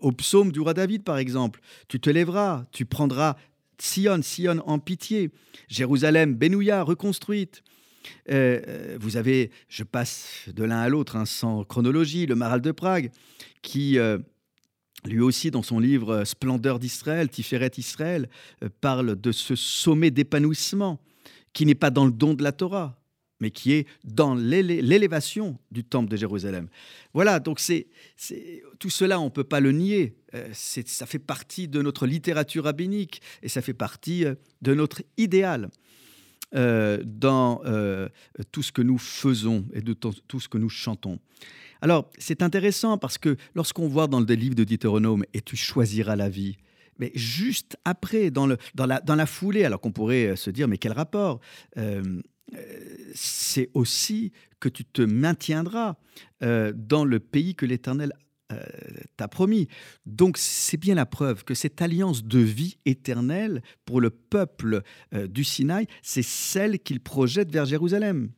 au 0.00 0.10
psaume 0.10 0.50
du 0.50 0.58
roi 0.58 0.74
David, 0.74 1.04
par 1.04 1.18
exemple, 1.18 1.60
tu 1.86 2.00
te 2.00 2.10
lèveras, 2.10 2.64
tu 2.72 2.84
prendras 2.84 3.36
Sion, 3.78 4.20
Sion 4.22 4.60
en 4.66 4.80
pitié, 4.80 5.30
Jérusalem, 5.68 6.34
Benouya, 6.34 6.82
reconstruite. 6.82 7.62
vous 8.26 9.16
avez, 9.16 9.52
je 9.68 9.84
passe 9.84 10.48
de 10.52 10.64
l'un 10.64 10.80
à 10.80 10.88
l'autre 10.88 11.14
hein, 11.14 11.26
sans 11.26 11.62
chronologie, 11.62 12.26
le 12.26 12.34
Maral 12.34 12.60
de 12.60 12.72
Prague, 12.72 13.12
qui 13.62 13.96
lui 15.06 15.20
aussi, 15.20 15.50
dans 15.50 15.62
son 15.62 15.78
livre 15.78 16.24
Splendeur 16.24 16.78
d'Israël, 16.78 17.28
Tiferet 17.28 17.72
Israël, 17.76 18.28
euh, 18.62 18.68
parle 18.80 19.20
de 19.20 19.32
ce 19.32 19.54
sommet 19.54 20.10
d'épanouissement 20.10 21.00
qui 21.52 21.66
n'est 21.66 21.74
pas 21.74 21.90
dans 21.90 22.06
le 22.06 22.12
don 22.12 22.34
de 22.34 22.42
la 22.42 22.52
Torah, 22.52 22.98
mais 23.40 23.50
qui 23.50 23.72
est 23.72 23.86
dans 24.04 24.34
l'élévation 24.34 25.58
du 25.70 25.84
temple 25.84 26.10
de 26.10 26.16
Jérusalem. 26.16 26.68
Voilà, 27.12 27.38
donc 27.38 27.60
c'est 27.60 27.86
tout 28.78 28.90
cela, 28.90 29.20
on 29.20 29.26
ne 29.26 29.30
peut 29.30 29.44
pas 29.44 29.60
le 29.60 29.72
nier. 29.72 30.16
Euh, 30.34 30.48
ça 30.52 31.06
fait 31.06 31.18
partie 31.18 31.68
de 31.68 31.82
notre 31.82 32.06
littérature 32.06 32.64
rabbinique 32.64 33.20
et 33.42 33.48
ça 33.48 33.60
fait 33.60 33.74
partie 33.74 34.24
euh, 34.24 34.34
de 34.62 34.74
notre 34.74 35.02
idéal. 35.16 35.68
dans 36.52 37.62
tout 38.52 38.62
ce 38.62 38.70
que 38.70 38.82
nous 38.82 38.98
faisons 38.98 39.66
et 39.72 39.80
de 39.80 39.92
tout 39.92 40.38
ce 40.38 40.48
que 40.48 40.58
nous 40.58 40.68
chantons. 40.68 41.18
Alors, 41.84 42.10
c'est 42.16 42.40
intéressant 42.40 42.96
parce 42.96 43.18
que 43.18 43.36
lorsqu'on 43.54 43.88
voit 43.88 44.06
dans 44.06 44.20
le 44.20 44.34
livre 44.34 44.54
de 44.54 44.64
Deutéronome, 44.64 45.22
et 45.34 45.42
tu 45.42 45.54
choisiras 45.54 46.16
la 46.16 46.30
vie, 46.30 46.56
mais 46.98 47.12
juste 47.14 47.76
après, 47.84 48.30
dans, 48.30 48.46
le, 48.46 48.56
dans, 48.74 48.86
la, 48.86 49.02
dans 49.02 49.16
la 49.16 49.26
foulée, 49.26 49.64
alors 49.64 49.82
qu'on 49.82 49.92
pourrait 49.92 50.28
euh, 50.28 50.36
se 50.36 50.48
dire, 50.48 50.66
mais 50.66 50.78
quel 50.78 50.92
rapport 50.92 51.40
euh, 51.76 52.22
euh, 52.54 52.58
C'est 53.12 53.68
aussi 53.74 54.32
que 54.60 54.70
tu 54.70 54.86
te 54.86 55.02
maintiendras 55.02 55.96
dans 56.40 57.04
le 57.04 57.20
pays 57.20 57.54
que 57.54 57.66
l'Éternel 57.66 58.14
t'a 59.18 59.28
promis. 59.28 59.68
Donc 60.06 60.38
c'est 60.38 60.78
bien 60.78 60.94
la 60.94 61.04
preuve 61.04 61.44
que 61.44 61.54
cette 61.54 61.82
alliance 61.82 62.24
de 62.24 62.38
vie 62.38 62.78
éternelle 62.86 63.62
pour 63.84 64.00
le 64.00 64.08
peuple 64.08 64.80
du 65.12 65.44
Sinaï, 65.44 65.86
c'est 66.02 66.22
celle 66.22 66.78
qu'il 66.78 67.00
projette 67.00 67.50
vers 67.50 67.66
Jérusalem 67.66 68.30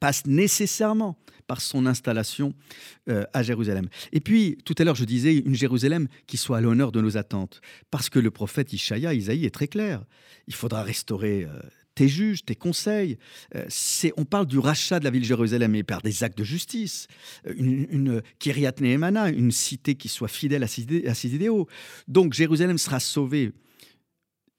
passe 0.00 0.26
nécessairement 0.26 1.18
par 1.46 1.60
son 1.60 1.86
installation 1.86 2.54
euh, 3.08 3.24
à 3.32 3.42
Jérusalem. 3.42 3.88
Et 4.12 4.20
puis, 4.20 4.58
tout 4.64 4.74
à 4.78 4.84
l'heure, 4.84 4.94
je 4.94 5.04
disais 5.04 5.36
une 5.36 5.54
Jérusalem 5.54 6.08
qui 6.26 6.36
soit 6.36 6.58
à 6.58 6.60
l'honneur 6.60 6.92
de 6.92 7.00
nos 7.00 7.16
attentes, 7.16 7.60
parce 7.90 8.08
que 8.08 8.18
le 8.18 8.30
prophète 8.30 8.72
Ishaïa, 8.72 9.14
Isaïe, 9.14 9.44
est 9.44 9.54
très 9.54 9.68
clair. 9.68 10.04
Il 10.46 10.54
faudra 10.54 10.82
restaurer 10.82 11.44
euh, 11.44 11.60
tes 11.94 12.08
juges, 12.08 12.44
tes 12.44 12.54
conseils. 12.54 13.18
Euh, 13.54 13.64
c'est, 13.68 14.12
on 14.16 14.24
parle 14.24 14.46
du 14.46 14.58
rachat 14.58 14.98
de 14.98 15.04
la 15.04 15.10
ville 15.10 15.22
de 15.22 15.26
Jérusalem 15.26 15.74
et 15.74 15.82
par 15.82 16.00
des 16.00 16.22
actes 16.24 16.38
de 16.38 16.44
justice. 16.44 17.06
Une, 17.56 17.86
une 17.90 18.22
Kiryat 18.38 18.74
Nehemana, 18.80 19.30
une 19.30 19.50
cité 19.50 19.94
qui 19.94 20.08
soit 20.08 20.28
fidèle 20.28 20.62
à 20.62 20.68
ses, 20.68 21.06
à 21.06 21.14
ses 21.14 21.34
idéaux. 21.34 21.68
Donc, 22.08 22.32
Jérusalem 22.34 22.78
sera 22.78 23.00
sauvée 23.00 23.52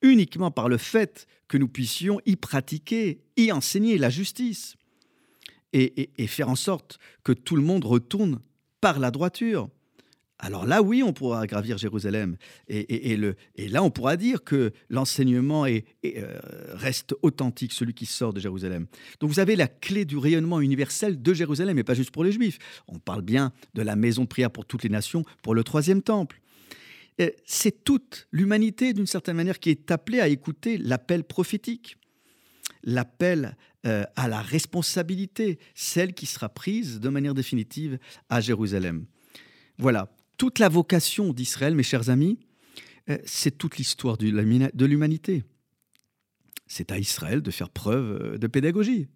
uniquement 0.02 0.52
par 0.52 0.68
le 0.68 0.78
fait 0.78 1.28
que 1.48 1.58
nous 1.58 1.70
puissions 1.70 2.20
y 2.26 2.36
pratiquer, 2.36 3.22
y 3.38 3.52
enseigner 3.52 3.98
la 3.98 4.10
justice 4.10 4.76
et, 5.74 6.28
faire 6.28 6.50
en 6.50 6.56
sorte 6.56 7.00
que 7.24 7.32
tout 7.32 7.56
le 7.56 7.62
monde 7.62 7.86
retourne 7.86 8.40
par 8.82 9.00
la 9.00 9.12
droiture. 9.12 9.70
Alors 10.40 10.66
là, 10.66 10.82
oui, 10.82 11.04
on 11.04 11.14
pourra 11.14 11.48
gravir 11.48 11.78
Jérusalem. 11.78 12.38
Et, 12.68 13.18
là, 13.70 13.82
on 13.82 13.90
pourra 13.90 14.18
dire 14.18 14.44
que 14.44 14.74
l'enseignement 14.90 15.66
euh, 15.66 15.82
reste 16.74 17.16
authentique, 17.22 17.72
celui 17.72 17.94
qui 17.94 18.06
sort 18.06 18.34
de 18.34 18.40
Jérusalem. 18.40 18.88
Donc 19.20 19.30
vous 19.30 19.40
avez 19.40 19.56
la 19.56 19.68
clé 19.68 20.06
du 20.06 20.18
rayonnement 20.18 20.60
universel 20.60 21.22
de 21.22 21.34
Jérusalem, 21.34 21.80
et 21.80 21.84
pas 21.84 21.94
juste 21.94 22.12
pour 22.12 22.24
les 22.24 22.34
Juifs. 22.34 22.60
On 22.88 23.00
parle 23.00 23.22
bien 23.22 23.54
de 23.74 23.82
la 23.82 23.96
maison 23.96 24.24
de 24.24 24.28
prière 24.28 24.52
pour 24.52 24.66
toutes 24.66 24.84
les 24.84 24.90
nations, 24.90 25.24
pour 25.44 25.56
le 25.56 25.64
troisième 25.64 26.02
temple. 26.02 26.42
C'est 27.46 27.84
toute 27.84 28.28
l'humanité, 28.32 28.94
d'une 28.94 29.08
certaine 29.08 29.36
manière, 29.36 29.60
qui 29.60 29.70
est 29.70 29.92
appelée 29.92 30.20
à 30.20 30.28
écouter 30.28 30.78
l'appel 30.78 31.24
prophétique, 31.24 31.98
l'appel 32.84 33.56
euh, 33.86 34.06
à 34.16 34.30
la 34.30 34.42
responsabilité, 34.42 35.60
celle 35.76 36.14
qui 36.14 36.26
sera 36.26 36.48
prise 36.48 37.02
de 37.02 37.10
manière 37.10 37.34
définitive 37.34 38.00
à 38.30 38.40
Jérusalem. 38.40 39.06
Voilà, 39.78 40.10
toute 40.38 40.60
la 40.60 40.70
vocation 40.70 41.34
d'Israël, 41.34 41.76
mes 41.76 41.84
chers 41.84 42.10
amis, 42.10 42.40
euh, 43.10 43.18
c'est 43.26 43.58
toute 43.58 43.76
l'histoire 43.76 44.16
de 44.16 44.86
l'humanité. 44.86 45.44
C'est 46.66 46.94
à 46.94 46.98
Israël 46.98 47.42
de 47.42 47.52
faire 47.52 47.70
preuve 47.70 48.22
euh, 48.22 48.38
de 48.38 48.48
pédagogie. 48.48 49.10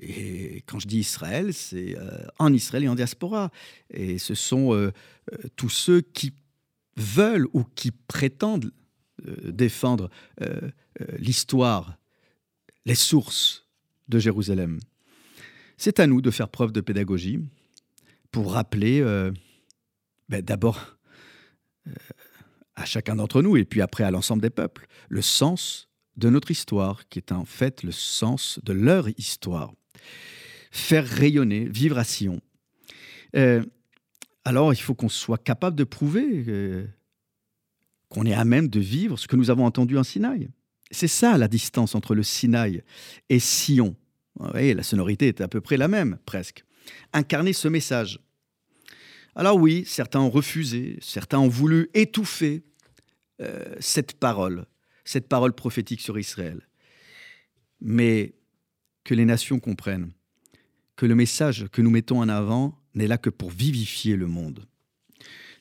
Et 0.00 0.64
quand 0.66 0.80
je 0.80 0.88
dis 0.88 0.98
Israël, 0.98 1.54
c'est 1.54 1.94
en 2.40 2.52
Israël 2.52 2.82
et 2.82 2.88
en 2.88 2.96
diaspora. 2.96 3.52
Et 3.90 4.16
ce 4.16 4.34
sont 4.34 4.90
tous 5.56 5.68
ceux 5.68 6.00
qui 6.00 6.32
veulent 6.96 7.46
ou 7.52 7.64
qui 7.74 7.90
prétendent 7.90 8.72
défendre 9.44 10.08
l'histoire 11.18 11.99
les 12.86 12.94
sources 12.94 13.66
de 14.08 14.18
Jérusalem. 14.18 14.80
C'est 15.76 16.00
à 16.00 16.06
nous 16.06 16.20
de 16.20 16.30
faire 16.30 16.48
preuve 16.48 16.72
de 16.72 16.80
pédagogie 16.80 17.40
pour 18.30 18.52
rappeler 18.52 19.00
euh, 19.00 19.30
ben, 20.28 20.42
d'abord 20.42 20.96
euh, 21.86 21.92
à 22.76 22.84
chacun 22.84 23.16
d'entre 23.16 23.42
nous 23.42 23.56
et 23.56 23.64
puis 23.64 23.80
après 23.80 24.04
à 24.04 24.10
l'ensemble 24.10 24.42
des 24.42 24.50
peuples 24.50 24.86
le 25.08 25.22
sens 25.22 25.88
de 26.16 26.28
notre 26.28 26.50
histoire 26.50 27.08
qui 27.08 27.18
est 27.18 27.32
en 27.32 27.44
fait 27.44 27.82
le 27.82 27.92
sens 27.92 28.60
de 28.62 28.72
leur 28.72 29.08
histoire. 29.18 29.72
Faire 30.70 31.06
rayonner, 31.06 31.64
vivre 31.64 31.98
à 31.98 32.04
Sion. 32.04 32.40
Euh, 33.36 33.64
alors 34.44 34.72
il 34.72 34.80
faut 34.80 34.94
qu'on 34.94 35.08
soit 35.08 35.42
capable 35.42 35.76
de 35.76 35.84
prouver 35.84 36.86
qu'on 38.10 38.26
est 38.26 38.34
à 38.34 38.44
même 38.44 38.68
de 38.68 38.80
vivre 38.80 39.18
ce 39.18 39.26
que 39.26 39.36
nous 39.36 39.50
avons 39.50 39.64
entendu 39.64 39.96
en 39.96 40.02
Sinaï. 40.02 40.50
C'est 40.90 41.08
ça 41.08 41.38
la 41.38 41.48
distance 41.48 41.94
entre 41.94 42.14
le 42.14 42.22
Sinaï 42.22 42.82
et 43.28 43.38
Sion. 43.38 43.96
voyez, 44.36 44.74
la 44.74 44.82
sonorité 44.82 45.28
est 45.28 45.40
à 45.40 45.48
peu 45.48 45.60
près 45.60 45.76
la 45.76 45.88
même, 45.88 46.18
presque. 46.26 46.64
Incarner 47.12 47.52
ce 47.52 47.68
message. 47.68 48.20
Alors 49.36 49.56
oui, 49.56 49.84
certains 49.86 50.20
ont 50.20 50.30
refusé, 50.30 50.98
certains 51.00 51.38
ont 51.38 51.48
voulu 51.48 51.88
étouffer 51.94 52.64
euh, 53.40 53.74
cette 53.78 54.14
parole, 54.14 54.66
cette 55.04 55.28
parole 55.28 55.52
prophétique 55.52 56.00
sur 56.00 56.18
Israël. 56.18 56.66
Mais 57.80 58.34
que 59.04 59.14
les 59.14 59.24
nations 59.24 59.60
comprennent 59.60 60.12
que 60.96 61.06
le 61.06 61.14
message 61.14 61.66
que 61.72 61.80
nous 61.80 61.90
mettons 61.90 62.20
en 62.20 62.28
avant 62.28 62.78
n'est 62.94 63.06
là 63.06 63.16
que 63.16 63.30
pour 63.30 63.50
vivifier 63.50 64.16
le 64.16 64.26
monde. 64.26 64.66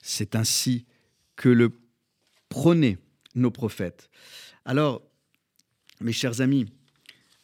C'est 0.02 0.36
ainsi 0.36 0.86
que 1.36 1.48
le 1.48 1.72
prônaient 2.50 2.98
nos 3.36 3.52
prophètes. 3.52 4.10
Alors, 4.66 5.09
mes 6.00 6.12
chers 6.12 6.42
amis, 6.42 6.66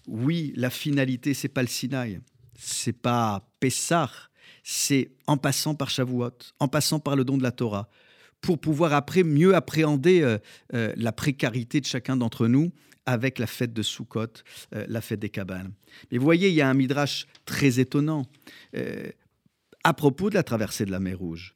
oui, 0.07 0.53
la 0.55 0.69
finalité, 0.69 1.33
c'est 1.33 1.49
pas 1.49 1.61
le 1.61 1.67
Sinaï, 1.67 2.19
c'est 2.57 2.93
pas 2.93 3.49
Pessah, 3.59 4.09
c'est 4.63 5.11
en 5.27 5.37
passant 5.37 5.75
par 5.75 5.89
Shavuot, 5.89 6.37
en 6.59 6.67
passant 6.67 6.99
par 6.99 7.15
le 7.15 7.23
don 7.23 7.37
de 7.37 7.43
la 7.43 7.51
Torah, 7.51 7.89
pour 8.41 8.59
pouvoir 8.59 8.93
après 8.93 9.23
mieux 9.23 9.55
appréhender 9.55 10.21
euh, 10.21 10.37
euh, 10.73 10.93
la 10.97 11.11
précarité 11.11 11.81
de 11.81 11.85
chacun 11.85 12.15
d'entre 12.15 12.47
nous 12.47 12.71
avec 13.07 13.39
la 13.39 13.47
fête 13.47 13.73
de 13.73 13.81
Sukkot, 13.81 14.27
euh, 14.73 14.85
la 14.87 15.01
fête 15.01 15.19
des 15.19 15.29
cabanes. 15.29 15.71
Mais 16.11 16.17
vous 16.17 16.23
voyez, 16.23 16.49
il 16.49 16.55
y 16.55 16.61
a 16.61 16.69
un 16.69 16.73
midrash 16.73 17.27
très 17.45 17.79
étonnant 17.79 18.25
à 19.83 19.93
propos 19.93 20.29
de 20.29 20.35
la 20.35 20.43
traversée 20.43 20.85
de 20.85 20.91
la 20.91 20.99
mer 20.99 21.19
Rouge. 21.19 21.55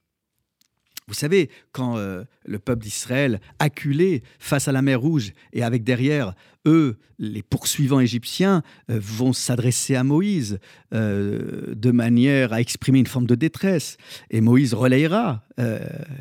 Vous 1.09 1.15
savez, 1.15 1.49
quand 1.71 1.97
euh, 1.97 2.23
le 2.45 2.59
peuple 2.59 2.83
d'Israël, 2.83 3.41
acculé 3.57 4.21
face 4.37 4.67
à 4.67 4.71
la 4.71 4.83
mer 4.83 5.01
Rouge, 5.01 5.33
et 5.53 5.63
avec 5.63 5.83
derrière 5.83 6.35
eux, 6.67 6.99
les 7.17 7.41
poursuivants 7.41 7.99
égyptiens, 7.99 8.61
euh, 8.91 8.99
vont 9.01 9.33
s'adresser 9.33 9.95
à 9.95 10.03
Moïse 10.03 10.59
euh, 10.93 11.73
de 11.73 11.89
manière 11.89 12.53
à 12.53 12.61
exprimer 12.61 12.99
une 12.99 13.07
forme 13.07 13.25
de 13.25 13.33
détresse, 13.33 13.97
et 14.29 14.39
Moïse 14.39 14.75
relayera 14.75 15.43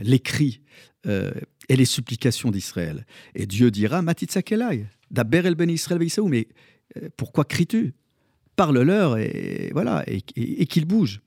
les 0.03 0.18
cris 0.18 0.62
et 1.05 1.77
les 1.77 1.85
supplications 1.85 2.51
d'Israël. 2.51 3.07
Et 3.37 3.46
Dieu 3.46 3.70
dira, 3.70 4.03
Matitzakelai, 4.03 4.87
Daber 5.12 5.42
el 5.44 5.55
ben 5.55 5.70
Israël 5.70 6.01
mais 6.27 6.48
pourquoi 7.16 7.44
cries-tu? 7.44 7.94
Parle-leur 8.57 9.16
et 9.18 9.70
voilà, 9.72 10.03
et, 10.09 10.20
qu'ils 10.66 10.87
bougent. 10.87 11.20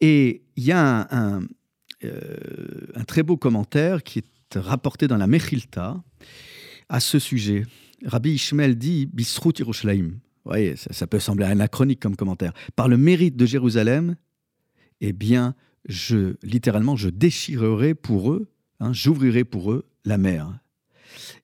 Et 0.00 0.42
il 0.56 0.64
y 0.64 0.70
a 0.70 1.08
un 1.10 1.40
un 2.02 3.04
très 3.04 3.22
beau 3.22 3.36
commentaire 3.36 4.02
qui 4.02 4.20
est 4.20 4.58
rapporté 4.58 5.08
dans 5.08 5.16
la 5.16 5.26
Mechilta 5.26 6.02
à 6.88 7.00
ce 7.00 7.18
sujet. 7.18 7.64
Rabbi 8.04 8.32
Ishmael 8.32 8.76
dit 8.76 9.06
Bisrut 9.06 9.58
Yerushalayim. 9.58 10.18
Vous 10.48 10.52
voyez, 10.52 10.76
ça, 10.76 11.06
peut 11.06 11.18
sembler 11.18 11.44
anachronique 11.44 12.00
comme 12.00 12.16
commentaire. 12.16 12.52
Par 12.74 12.88
le 12.88 12.96
mérite 12.96 13.36
de 13.36 13.44
Jérusalem, 13.44 14.16
eh 15.00 15.12
bien, 15.12 15.54
je, 15.86 16.36
littéralement, 16.42 16.96
je 16.96 17.10
déchirerai 17.10 17.94
pour 17.94 18.32
eux, 18.32 18.48
hein, 18.80 18.92
j'ouvrirai 18.92 19.44
pour 19.44 19.72
eux 19.72 19.86
la 20.04 20.16
mer. 20.16 20.58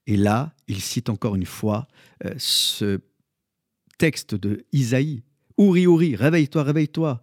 Et 0.06 0.16
là, 0.16 0.54
il 0.68 0.80
cite 0.80 1.10
encore 1.10 1.34
une 1.34 1.44
fois 1.44 1.86
euh, 2.24 2.34
ce 2.38 3.00
texte 3.98 4.34
de 4.34 4.64
Isaïe, 4.72 5.22
Ouri, 5.56 5.86
Ouri, 5.86 6.16
réveille-toi, 6.16 6.62
réveille-toi. 6.64 7.20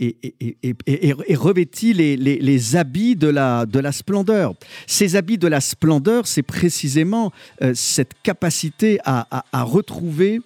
Et, 0.00 0.16
et, 0.40 1.34
revêtis 1.34 1.92
les, 1.92 2.76
habits 2.76 3.14
de 3.14 3.28
la, 3.28 3.66
de 3.66 3.78
la 3.78 3.92
splendeur. 3.92 4.54
Ces 4.86 5.16
habits 5.16 5.38
de 5.38 5.48
la 5.48 5.60
splendeur, 5.60 6.26
c'est 6.26 6.42
précisément 6.42 7.30
euh, 7.62 7.72
cette 7.74 8.12
capacité 8.22 8.98
à, 9.04 9.44
à 9.52 9.62
retrouver 9.62 10.40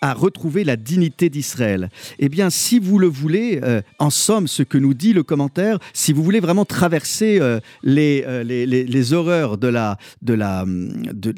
à 0.00 0.14
retrouver 0.14 0.64
la 0.64 0.76
dignité 0.76 1.28
d'Israël. 1.28 1.90
Eh 2.18 2.28
bien, 2.28 2.50
si 2.50 2.78
vous 2.78 2.98
le 2.98 3.06
voulez, 3.06 3.60
euh, 3.62 3.82
en 3.98 4.10
somme, 4.10 4.48
ce 4.48 4.62
que 4.62 4.78
nous 4.78 4.94
dit 4.94 5.12
le 5.12 5.22
commentaire, 5.22 5.78
si 5.92 6.12
vous 6.12 6.22
voulez 6.22 6.40
vraiment 6.40 6.64
traverser 6.64 7.38
euh, 7.40 7.60
euh, 7.86 8.42
les, 8.42 8.66
les, 8.66 9.12
horreurs 9.12 9.58
de 9.58 9.68
la, 9.68 9.98
de 10.22 10.34
la, 10.34 10.64
de, 10.66 11.34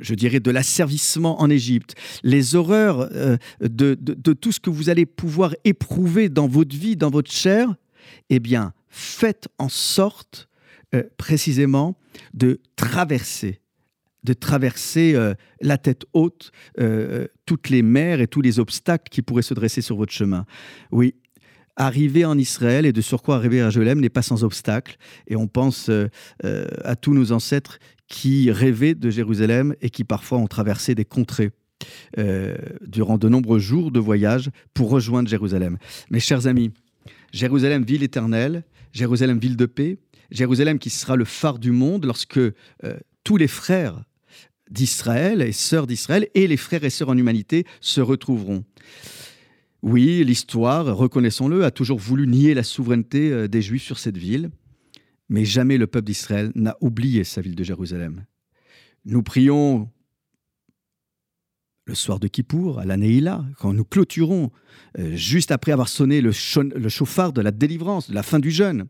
je 0.00 0.14
dirais, 0.14 0.40
de 0.40 0.50
l'asservissement 0.50 1.40
en 1.40 1.48
Égypte, 1.48 1.94
les 2.22 2.54
horreurs 2.54 3.08
de, 3.60 3.94
tout 4.32 4.52
ce 4.52 4.60
que 4.60 4.70
vous 4.70 4.90
allez 4.90 5.06
pouvoir 5.06 5.54
éprouver 5.64 6.28
dans 6.28 6.48
votre 6.48 6.76
vie, 6.76 6.96
dans 6.96 7.10
votre 7.10 7.30
chair, 7.30 7.74
eh 8.28 8.40
bien, 8.40 8.72
faites 8.88 9.48
en 9.58 9.68
sorte 9.68 10.48
précisément 11.16 11.96
de 12.34 12.60
traverser 12.76 13.60
de 14.26 14.32
traverser 14.34 15.14
euh, 15.14 15.34
la 15.62 15.78
tête 15.78 16.04
haute 16.12 16.50
euh, 16.80 17.26
toutes 17.46 17.70
les 17.70 17.82
mers 17.82 18.20
et 18.20 18.26
tous 18.26 18.42
les 18.42 18.58
obstacles 18.58 19.08
qui 19.08 19.22
pourraient 19.22 19.42
se 19.42 19.54
dresser 19.54 19.80
sur 19.80 19.96
votre 19.96 20.12
chemin. 20.12 20.44
Oui, 20.90 21.14
arriver 21.76 22.24
en 22.24 22.36
Israël 22.36 22.84
et 22.84 22.92
de 22.92 23.00
surcroît 23.00 23.36
arriver 23.36 23.62
à 23.62 23.70
Jérusalem 23.70 24.00
n'est 24.00 24.10
pas 24.10 24.22
sans 24.22 24.42
obstacle. 24.44 24.96
Et 25.28 25.36
on 25.36 25.46
pense 25.46 25.88
euh, 25.88 26.08
à 26.84 26.96
tous 26.96 27.14
nos 27.14 27.32
ancêtres 27.32 27.78
qui 28.08 28.50
rêvaient 28.50 28.94
de 28.94 29.10
Jérusalem 29.10 29.74
et 29.80 29.90
qui 29.90 30.04
parfois 30.04 30.38
ont 30.38 30.46
traversé 30.48 30.94
des 30.94 31.06
contrées. 31.06 31.50
durant 32.96 33.18
de 33.18 33.28
nombreux 33.28 33.58
jours 33.60 33.90
de 33.90 34.00
voyage 34.00 34.50
pour 34.72 34.88
rejoindre 34.90 35.28
Jérusalem. 35.28 35.76
Mes 36.10 36.20
chers 36.20 36.46
amis, 36.46 36.70
Jérusalem, 37.32 37.84
ville 37.84 38.02
éternelle, 38.02 38.64
Jérusalem, 38.92 39.38
ville 39.38 39.56
de 39.56 39.66
paix, 39.66 39.98
Jérusalem 40.30 40.78
qui 40.78 40.90
sera 40.90 41.16
le 41.16 41.26
phare 41.26 41.58
du 41.58 41.72
monde 41.72 42.06
lorsque 42.06 42.40
tous 43.26 43.36
les 43.36 43.48
frères 43.48 44.04
d'Israël 44.70 45.42
et 45.42 45.52
sœurs 45.52 45.86
d'Israël 45.86 46.28
et 46.34 46.46
les 46.46 46.56
frères 46.56 46.84
et 46.84 46.90
sœurs 46.90 47.10
en 47.10 47.16
humanité 47.16 47.64
se 47.80 48.00
retrouveront. 48.00 48.64
Oui, 49.82 50.24
l'histoire, 50.24 50.96
reconnaissons-le, 50.96 51.64
a 51.64 51.70
toujours 51.70 51.98
voulu 51.98 52.26
nier 52.26 52.54
la 52.54 52.62
souveraineté 52.62 53.30
euh, 53.30 53.46
des 53.46 53.62
Juifs 53.62 53.84
sur 53.84 53.98
cette 53.98 54.16
ville, 54.16 54.50
mais 55.28 55.44
jamais 55.44 55.78
le 55.78 55.86
peuple 55.86 56.06
d'Israël 56.06 56.50
n'a 56.54 56.76
oublié 56.80 57.24
sa 57.24 57.40
ville 57.40 57.54
de 57.54 57.64
Jérusalem. 57.64 58.24
Nous 59.04 59.22
prions 59.22 59.88
le 61.86 61.94
soir 61.94 62.18
de 62.18 62.26
Kippour, 62.26 62.80
à 62.80 62.84
la 62.84 62.96
Neila, 62.96 63.44
quand 63.60 63.72
nous 63.72 63.84
clôturons, 63.84 64.50
euh, 64.98 65.14
juste 65.14 65.52
après 65.52 65.70
avoir 65.70 65.88
sonné 65.88 66.20
le, 66.20 66.32
chauffard 66.32 67.32
de 67.32 67.40
la 67.40 67.52
délivrance, 67.52 68.10
de 68.10 68.14
la 68.14 68.24
fin 68.24 68.40
du 68.40 68.50
jeûne. 68.50 68.86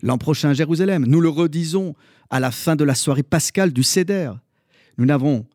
L'an 0.00 0.16
prochain 0.16 0.50
à 0.50 0.54
Jérusalem, 0.54 1.04
nous 1.06 1.20
le 1.20 1.28
redisons 1.28 1.96
à 2.30 2.38
la 2.38 2.52
fin 2.52 2.76
de 2.76 2.84
la 2.84 2.94
soirée 2.94 3.24
pascale 3.24 3.72
du 3.72 3.82
Seder. 3.82 4.30
Nous 4.98 5.04
n'avons 5.04 5.46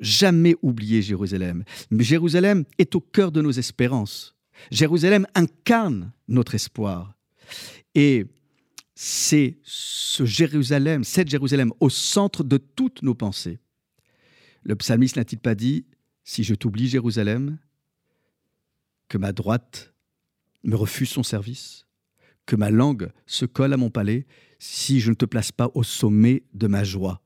jamais 0.00 0.56
oublié 0.62 1.02
Jérusalem. 1.02 1.64
Mais 1.90 2.04
Jérusalem 2.04 2.64
est 2.78 2.94
au 2.94 3.00
cœur 3.00 3.32
de 3.32 3.40
nos 3.40 3.50
espérances. 3.50 4.36
Jérusalem 4.70 5.26
incarne 5.34 6.12
notre 6.28 6.54
espoir. 6.54 7.16
Et 7.94 8.26
c'est 8.94 9.58
ce 9.62 10.24
Jérusalem, 10.24 11.04
cette 11.04 11.28
Jérusalem, 11.28 11.72
au 11.80 11.90
centre 11.90 12.44
de 12.44 12.58
toutes 12.58 13.02
nos 13.02 13.14
pensées. 13.14 13.58
Le 14.62 14.76
psalmiste 14.76 15.16
n'a-t-il 15.16 15.38
pas 15.38 15.54
dit 15.54 15.86
Si 16.22 16.44
je 16.44 16.54
t'oublie, 16.54 16.88
Jérusalem, 16.88 17.58
que 19.08 19.18
ma 19.18 19.32
droite 19.32 19.92
me 20.62 20.76
refuse 20.76 21.10
son 21.10 21.22
service, 21.22 21.86
que 22.46 22.56
ma 22.56 22.70
langue 22.70 23.10
se 23.26 23.44
colle 23.44 23.72
à 23.72 23.76
mon 23.76 23.90
palais, 23.90 24.26
si 24.58 25.00
je 25.00 25.10
ne 25.10 25.14
te 25.14 25.24
place 25.24 25.52
pas 25.52 25.70
au 25.74 25.82
sommet 25.82 26.44
de 26.54 26.66
ma 26.66 26.84
joie 26.84 27.20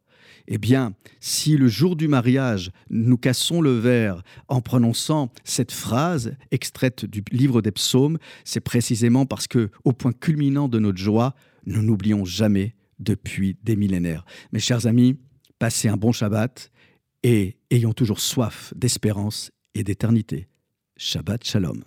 eh 0.51 0.59
bien, 0.59 0.95
si 1.21 1.59
le 1.59 1.69
jour 1.69 1.95
du 1.95 2.09
mariage, 2.09 2.73
nous 2.89 3.19
cassons 3.19 3.61
le 3.61 3.73
verre 3.73 4.23
en 4.49 4.63
prononçant 4.63 5.31
cette 5.45 5.73
phrase 5.73 6.35
extraite 6.51 7.05
du 7.05 7.23
livre 7.31 7.61
des 7.61 7.71
psaumes, 7.71 8.19
c'est 8.45 8.61
précisément 8.61 9.27
parce 9.27 9.47
que, 9.47 9.71
au 9.85 9.93
point 9.93 10.13
culminant 10.13 10.69
de 10.69 10.79
notre 10.79 10.99
joie, 10.99 11.35
nous 11.67 11.83
n'oublions 11.83 12.25
jamais 12.25 12.75
depuis 12.99 13.59
des 13.63 13.77
millénaires. 13.77 14.25
Mes 14.53 14.59
chers 14.59 14.87
amis, 14.87 15.19
passez 15.59 15.89
un 15.89 15.99
bon 15.99 16.13
Shabbat 16.13 16.71
et 17.23 17.59
ayons 17.71 17.93
toujours 17.93 18.21
soif 18.21 18.73
d'espérance 18.75 19.51
et 19.75 19.85
d'éternité. 19.85 20.49
Shabbat 20.97 21.45
Shalom. 21.45 21.83